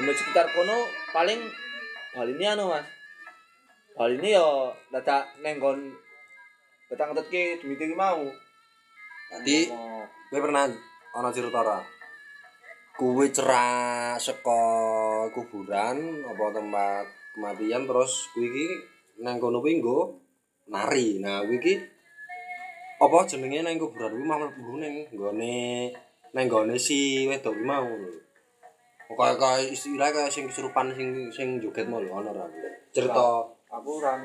demit 0.00 0.16
sekitar 0.16 0.48
kono 0.56 0.88
paling 1.12 1.44
baline 2.16 2.46
anu 2.56 2.72
Mas. 2.72 2.96
Baline 3.96 4.28
ya 4.36 4.68
dadak 4.92 5.24
nenggon 5.40 5.88
dadak 6.92 7.16
ngetetke 7.16 7.64
demit 7.64 7.80
iki 7.80 7.96
mau. 7.96 8.20
Berarti 9.32 9.72
Umpama- 9.72 10.04
kowe 10.28 10.40
pernah 10.44 10.64
ana 11.16 11.32
cerita 11.32 11.64
ora? 11.64 11.80
Kuwi 12.92 13.32
cerak 13.32 14.20
saka 14.20 14.60
kuburan 15.32 16.20
apa 16.28 16.44
tempat 16.52 17.04
kematian 17.32 17.88
terus 17.88 18.28
nang 19.16 19.40
kono 19.40 19.64
kuwi 19.64 19.80
nggo 19.80 20.12
nari. 20.68 21.16
Nah, 21.16 21.40
kuwi 21.48 21.56
iki 21.56 21.74
apa 23.00 23.24
jenenge 23.24 23.64
nang 23.64 23.80
kuburan 23.80 24.12
kuwi 24.12 24.28
mau 24.28 24.44
mlebu 24.44 24.76
ning 24.76 24.94
nggone 25.08 25.56
nang 26.36 26.44
nggone 26.44 26.76
si 26.76 27.24
wedok 27.24 27.56
mau. 27.64 27.88
Kaya 29.08 29.40
kaya 29.40 29.64
istilah 29.72 30.12
kaya 30.12 30.28
sing 30.28 30.44
kesurupan 30.52 30.92
sing 30.92 31.32
sing 31.32 31.48
joget 31.64 31.88
mau 31.88 32.04
ana 32.04 32.28
ora. 32.36 32.44
Cerita 32.92 33.55
aku 33.70 33.88
ora. 34.02 34.18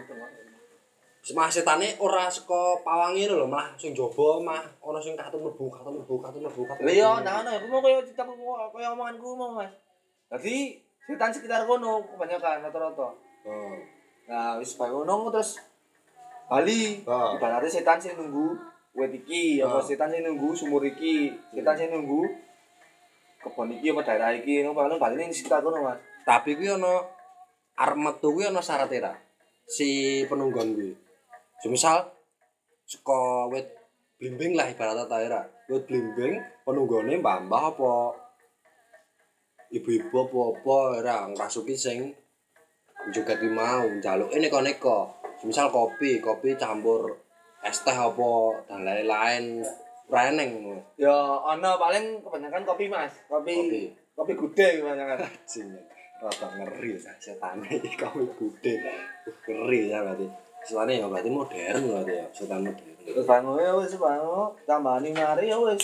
Semah 1.22 1.54
setane 1.54 2.02
ora 2.02 2.26
saka 2.34 2.82
pawange 2.82 3.30
lho 3.30 3.46
malah 3.46 3.78
sing 3.78 3.94
jaba 3.94 4.42
mah 4.42 4.62
ana 4.82 4.98
sing 4.98 5.14
katut 5.14 5.38
mlebu, 5.38 5.70
katut 5.70 5.94
mlebu, 5.94 6.18
katut 6.18 6.42
mlebu, 6.42 6.62
katut. 6.66 6.82
Lah 6.82 6.94
iya, 6.94 7.12
nah 7.22 7.46
nah, 7.46 7.54
aku 7.62 7.70
mau 7.70 7.78
kaya 7.78 8.02
ceritaku 8.02 8.34
kaya 8.74 8.90
omonganku 8.90 9.38
mau 9.38 9.54
Mas. 9.54 9.70
Jadi 10.34 10.82
setan 11.06 11.30
sekitar 11.30 11.70
kono 11.70 12.02
kebanyakan 12.10 12.66
rata-rata. 12.66 13.14
Oh. 13.46 13.78
Nah, 14.26 14.58
wis 14.58 14.74
bae 14.82 14.90
ngono 14.90 15.30
terus 15.30 15.62
Bali. 16.50 17.06
Ah. 17.06 17.38
Ibaratnya 17.38 17.70
setan 17.70 18.02
sing 18.02 18.18
nunggu 18.18 18.58
wit 18.98 19.14
iki, 19.14 19.62
apa 19.62 19.78
Ah. 19.78 19.84
setan 19.86 20.10
sing 20.10 20.26
nunggu 20.26 20.58
sumur 20.58 20.82
iki, 20.82 21.38
setan 21.54 21.78
sing 21.78 21.94
nunggu 21.94 22.26
kebon 23.46 23.78
iki 23.78 23.94
apa 23.94 24.02
daerah 24.10 24.34
iki, 24.34 24.66
ngono 24.66 24.74
paling 24.74 24.98
Bali 24.98 25.22
ning 25.22 25.30
sekitar 25.30 25.62
kono, 25.62 25.86
Mas. 25.86 26.02
Tapi 26.26 26.58
kuwi 26.58 26.74
ana 26.74 26.98
arep 27.78 27.98
metu 28.02 28.34
kuwi 28.34 28.50
ana 28.50 28.58
syarat 28.58 28.90
ra. 28.98 29.14
Si 29.68 30.22
penunggon 30.26 30.78
kuwi. 30.78 30.92
Semisal 31.62 32.10
saka 32.86 33.48
wit 33.52 33.68
blimbing 34.18 34.58
lah 34.58 34.68
ibaratnya 34.70 35.06
ta 35.10 35.18
era. 35.22 35.42
Wit 35.70 35.88
blimbing 35.88 36.38
penunggone 36.66 37.18
mbah-mbah 37.22 37.64
apa 37.76 37.94
ibu-ibu 39.72 40.28
apa-apa 40.28 40.76
ora 41.00 41.18
ngrasuki 41.32 41.76
sing 41.80 42.12
joget 43.16 43.40
kuwi 43.40 43.52
mau 43.54 43.86
njaluke 43.88 44.38
neko-neko. 44.38 45.18
Semisal 45.42 45.74
kopi, 45.74 46.22
kopi 46.22 46.54
campur 46.54 47.18
es 47.62 47.82
teh 47.86 47.94
apa 47.94 48.30
dan 48.70 48.86
lain-lain 48.86 49.62
ora 50.12 50.22
eneng 50.28 50.50
ngono. 50.60 50.82
Ya 51.00 51.14
ana 51.48 51.80
paling 51.80 52.20
kebanyakan 52.20 52.68
kopi, 52.68 52.86
Mas. 52.92 53.14
Kopi 53.32 53.54
Kopi. 53.56 53.82
kopi 54.18 54.34
gudeg 54.36 54.74
kebanyakan. 54.84 55.18
Rada 56.22 56.48
ngeri 56.54 57.02
ya 57.02 57.12
setan 57.18 57.66
iki 57.66 57.98
bude. 58.38 58.74
Ngeri 59.50 59.90
ya 59.90 60.06
berarti. 60.06 60.30
Setane 60.62 61.02
ya 61.02 61.10
berarti 61.10 61.30
modern 61.34 61.82
berarti 61.90 62.14
ya, 62.14 62.26
setan 62.30 62.62
modern. 62.62 62.94
Terus 63.02 63.26
bangun 63.26 63.58
ya 63.58 63.74
wis 63.74 63.98
bangun, 63.98 64.54
tambani 64.70 65.10
mari 65.10 65.50
ya 65.50 65.58
wis. 65.58 65.82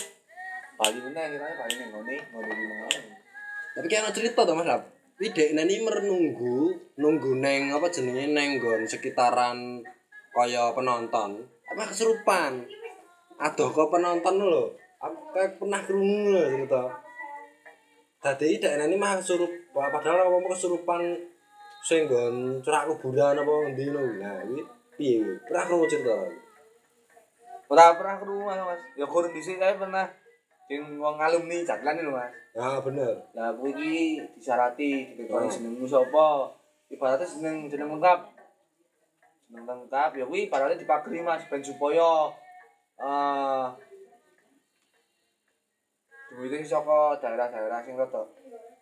Bali 0.78 0.98
meneh 1.02 1.34
kira 1.34 1.46
Bali 1.58 1.74
ning 1.74 1.90
ngene, 1.90 2.16
ngono 2.30 2.48
iki. 2.54 2.98
Tapi 3.74 3.86
kayak 3.90 4.02
ana 4.06 4.14
cerita 4.14 4.46
to 4.46 4.54
Mas 4.54 4.66
Lap. 4.70 4.82
Kuwi 5.18 5.34
dekne 5.34 5.66
ini 5.66 5.82
menunggu, 5.82 6.70
nunggu 6.94 7.42
neng 7.42 7.74
apa 7.74 7.90
jenenge 7.90 8.30
neng 8.30 8.62
nggon 8.62 8.86
sekitaran 8.86 9.82
kaya 10.30 10.70
penonton. 10.70 11.42
Apa 11.66 11.90
kesurupan. 11.90 12.62
Adoh 13.42 13.74
kok 13.74 13.90
penonton 13.90 14.38
lho. 14.38 14.70
Aku 15.02 15.18
pernah 15.58 15.82
krungu 15.82 16.30
lho 16.30 16.42
cerita. 16.54 16.82
Dadi 18.22 18.62
dekne 18.62 18.86
ini 18.86 18.94
mah 18.94 19.18
kesurup 19.18 19.50
padahal 19.86 20.26
apa 20.26 20.48
kesurupan 20.50 21.02
sing 21.86 22.10
nggon 22.10 22.58
cerak 22.66 22.90
kuburan 22.90 23.38
apa 23.38 23.52
ngendi 23.70 23.86
lho. 23.94 24.02
Nah, 24.18 24.42
kuwi 24.42 24.60
piye 24.98 25.22
kuwi? 25.22 25.34
Pernah 25.46 25.64
krungu 25.70 25.86
cerita. 25.86 26.16
Ora 27.70 27.94
pernah 27.94 28.16
krungu 28.18 28.50
Mas. 28.50 28.82
Ya 28.98 29.06
kurang 29.06 29.30
dhisik 29.30 29.62
saya 29.62 29.78
pernah 29.78 30.10
sing 30.66 30.98
wong 30.98 31.16
alumni 31.22 31.62
jaglan 31.62 32.02
lho 32.02 32.12
Mas. 32.12 32.34
Ah 32.58 32.82
bener. 32.82 33.14
Lah 33.32 33.54
kuwi 33.54 33.70
iki 33.78 33.94
disyarati 34.34 35.14
Oh. 35.14 35.16
dikon 35.22 35.46
jenengmu 35.46 35.86
sapa? 35.86 36.50
Ibaratnya 36.90 37.28
jeneng 37.28 37.70
jeneng 37.70 37.94
lengkap. 37.94 38.20
Jeneng 39.48 39.64
lengkap 39.64 40.10
ya 40.18 40.24
kuwi 40.26 40.50
ibaratnya 40.50 40.82
dipageri 40.82 41.22
Mas 41.22 41.46
ben 41.46 41.62
supaya 41.62 42.26
eh 42.98 43.66
duwite 46.28 46.60
saka 46.66 47.16
daerah-daerah 47.22 47.80
sing 47.86 47.96
rada 47.96 48.22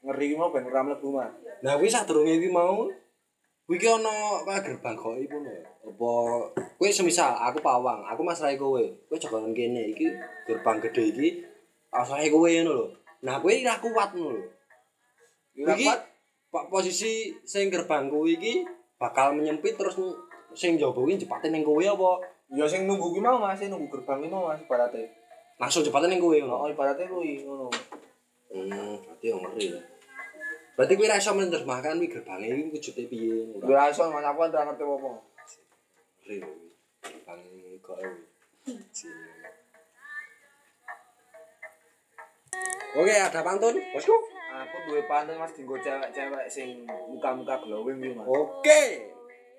ngeri 0.07 0.39
mau 0.39 0.49
ben 0.49 0.63
ora 0.65 0.81
mlebu 0.81 1.09
Mas. 1.11 1.35
Nah 1.61 1.75
kuwi 1.75 1.91
sadurunge 1.91 2.39
kuwi 2.39 2.49
mau 2.49 2.87
kuwi 3.67 3.77
ki 3.77 3.89
ana 3.91 4.15
gerbang 4.63 4.95
gaib 4.95 5.27
ngono 5.27 5.51
ya. 5.51 5.63
Apa 5.83 6.11
kuwi 6.79 6.89
semisal 6.89 7.35
aku 7.35 7.59
pawang, 7.59 8.07
aku 8.07 8.23
masrahe 8.23 8.55
kowe. 8.55 8.79
Kowe 8.79 9.19
jagoan 9.19 9.51
kene 9.51 9.91
iki 9.91 10.07
gerbang 10.47 10.79
gede 10.79 11.03
iki 11.11 11.29
asahe 11.91 12.31
kowe 12.31 12.47
ngono 12.47 12.73
lho. 12.73 12.87
Nah 13.27 13.43
kowe 13.43 13.51
ora 13.51 13.75
kuat 13.77 14.11
ngono 14.15 14.39
lho. 14.39 14.47
Ora 15.59 15.75
Iki 15.75 15.85
kuat. 15.85 16.01
po- 16.47 16.69
posisi 16.71 17.35
sing 17.43 17.67
gerbang 17.67 18.07
kuwi 18.07 18.39
iki 18.39 18.63
bakal 18.97 19.35
menyempit 19.35 19.75
terus 19.75 19.99
sing 20.55 20.79
njaba 20.79 20.95
kuwi 20.95 21.19
jepate 21.19 21.51
ning 21.51 21.61
kowe 21.61 21.83
apa 21.83 22.11
Ya 22.47 22.63
sing 22.63 22.87
nunggu 22.87 23.11
ki 23.11 23.19
mau 23.19 23.43
Mas, 23.43 23.59
nunggu 23.59 23.91
gerbang 23.91 24.23
ki 24.23 24.31
mau 24.31 24.47
Mas 24.47 24.63
ibaratnya. 24.63 25.03
langsung 25.59 25.83
jepate 25.83 26.07
ning 26.07 26.23
kowe 26.23 26.31
Oh, 26.31 26.47
ngono. 26.63 26.71
ibaratnya 26.71 27.11
kuwi 27.11 27.43
ngono. 27.43 27.67
Hmm, 28.47 28.95
berarti 29.03 29.27
yang 29.27 29.43
ngeri 29.43 29.75
ya. 29.75 29.81
Berarti 30.77 30.93
kowe 30.93 31.09
ra 31.09 31.17
iso 31.17 31.33
menerjemahkan 31.33 31.97
kuwi 31.97 32.13
gerbange 32.13 32.47
iki 32.53 32.69
wujude 32.69 33.03
piye. 33.09 33.33
Ora 33.65 33.89
iso 33.89 34.13
Mas 34.13 34.29
aku 34.29 34.41
ora 34.45 34.61
ngerti 34.69 34.85
apa. 34.85 34.93
Lho 34.93 35.17
kuwi. 36.21 36.39
Gerbang 37.01 37.43
gaib. 37.81 38.15
Oke, 42.97 43.15
ada 43.17 43.41
pantun. 43.41 43.77
Bosku. 43.97 44.17
aku 44.57 44.77
duwe 44.89 45.05
pantun 45.09 45.41
Mas 45.41 45.53
dinggo 45.57 45.77
cewek-cewek 45.81 46.45
sing 46.53 46.85
muka-muka 46.85 47.57
glowing 47.65 47.97
kuwi 47.97 48.13
Mas. 48.13 48.29
Oke, 48.29 48.83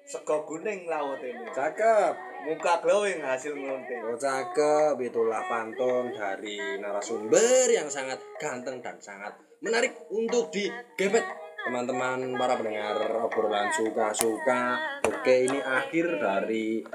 Sego 0.06 0.45
kuning 0.45 0.86
lawote. 0.86 1.34
cakep. 1.49 2.13
Muka 2.45 2.77
glowing 2.86 3.19
hasil 3.25 3.58
ngelonte. 3.58 3.97
Oh 4.06 4.13
cakep, 4.13 4.95
itulah 5.01 5.41
pantun 5.49 6.13
dari 6.13 6.77
narasumber 6.77 7.73
yang 7.73 7.89
sangat 7.89 8.21
ganteng 8.38 8.80
dan 8.86 8.95
sangat 9.01 9.34
menarik 9.62 9.93
untuk 10.13 10.54
digepet 10.54 11.26
teman-teman 11.65 12.38
para 12.38 12.56
pendengar 12.56 12.96
obrolan 13.26 13.67
suka-suka. 13.74 14.78
Oke, 15.04 15.50
ini 15.50 15.60
akhir 15.60 16.22
dari 16.22 16.86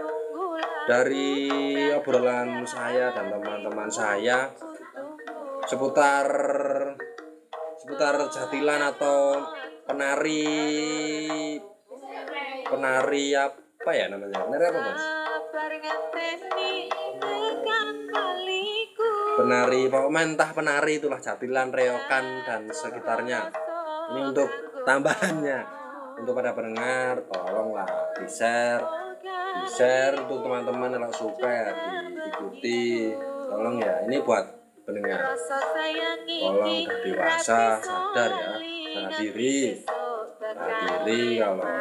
dari 0.86 1.30
obrolan 1.92 2.62
saya 2.62 3.10
dan 3.10 3.28
teman-teman 3.34 3.90
saya. 3.90 4.48
Seputar 5.66 6.26
seputar 7.78 8.14
jatilan 8.30 8.94
atau 8.94 9.42
penari 9.86 10.46
penari 12.66 13.34
apa 13.34 13.90
ya 13.90 14.06
namanya? 14.06 14.46
Penari 14.46 14.64
apa 14.70 14.80
mas 14.80 15.21
penari 19.42 19.90
pokoknya 19.90 20.20
entah 20.22 20.50
penari 20.54 20.92
itulah 21.02 21.18
jatilan 21.18 21.68
reokan 21.74 22.24
dan 22.46 22.62
sekitarnya. 22.70 23.50
Ini 24.14 24.20
untuk 24.30 24.48
tambahannya. 24.86 25.60
Untuk 26.22 26.38
pada 26.38 26.54
pendengar 26.54 27.26
tolonglah 27.26 27.88
di 28.14 28.26
share 28.30 28.84
di 29.62 29.66
share 29.66 30.14
untuk 30.22 30.46
teman-teman 30.46 30.94
yang 30.94 31.10
suka 31.10 31.74
diikuti. 32.14 33.10
Tolong 33.50 33.82
ya 33.82 34.06
ini 34.06 34.22
buat 34.22 34.46
pendengar. 34.86 35.34
Tolong 36.24 36.86
udah 36.86 36.98
dewasa 37.02 37.82
sadar 37.82 38.30
ya. 38.30 38.52
Sadar 38.94 39.12
diri. 39.18 39.82
Sadar 40.38 41.02
diri 41.02 41.42
kalau 41.42 41.74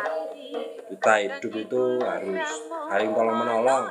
kita 0.92 1.14
hidup 1.24 1.54
itu 1.56 1.84
harus 2.04 2.50
saling 2.92 3.12
tolong 3.16 3.38
menolong 3.40 3.86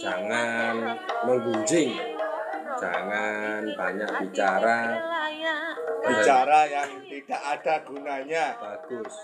jangan 0.00 0.98
menggunjing 1.28 2.09
jangan 2.80 3.60
banyak 3.76 4.10
bicara. 4.24 4.78
Bicara 6.00 6.60
yang 6.66 6.90
tidak 7.04 7.42
ada 7.44 7.74
gunanya. 7.84 8.44
bagus. 8.56 9.14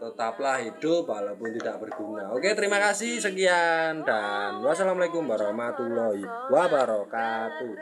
Tetaplah 0.00 0.56
hidup 0.64 1.04
walaupun 1.04 1.52
tidak 1.60 1.76
berguna. 1.76 2.32
Oke 2.32 2.56
terima 2.56 2.80
kasih. 2.80 3.20
Sekian 3.20 4.00
dan 4.00 4.64
wassalamualaikum 4.64 5.28
warahmatullahi 5.28 6.24
wabarakatuh 6.48 7.74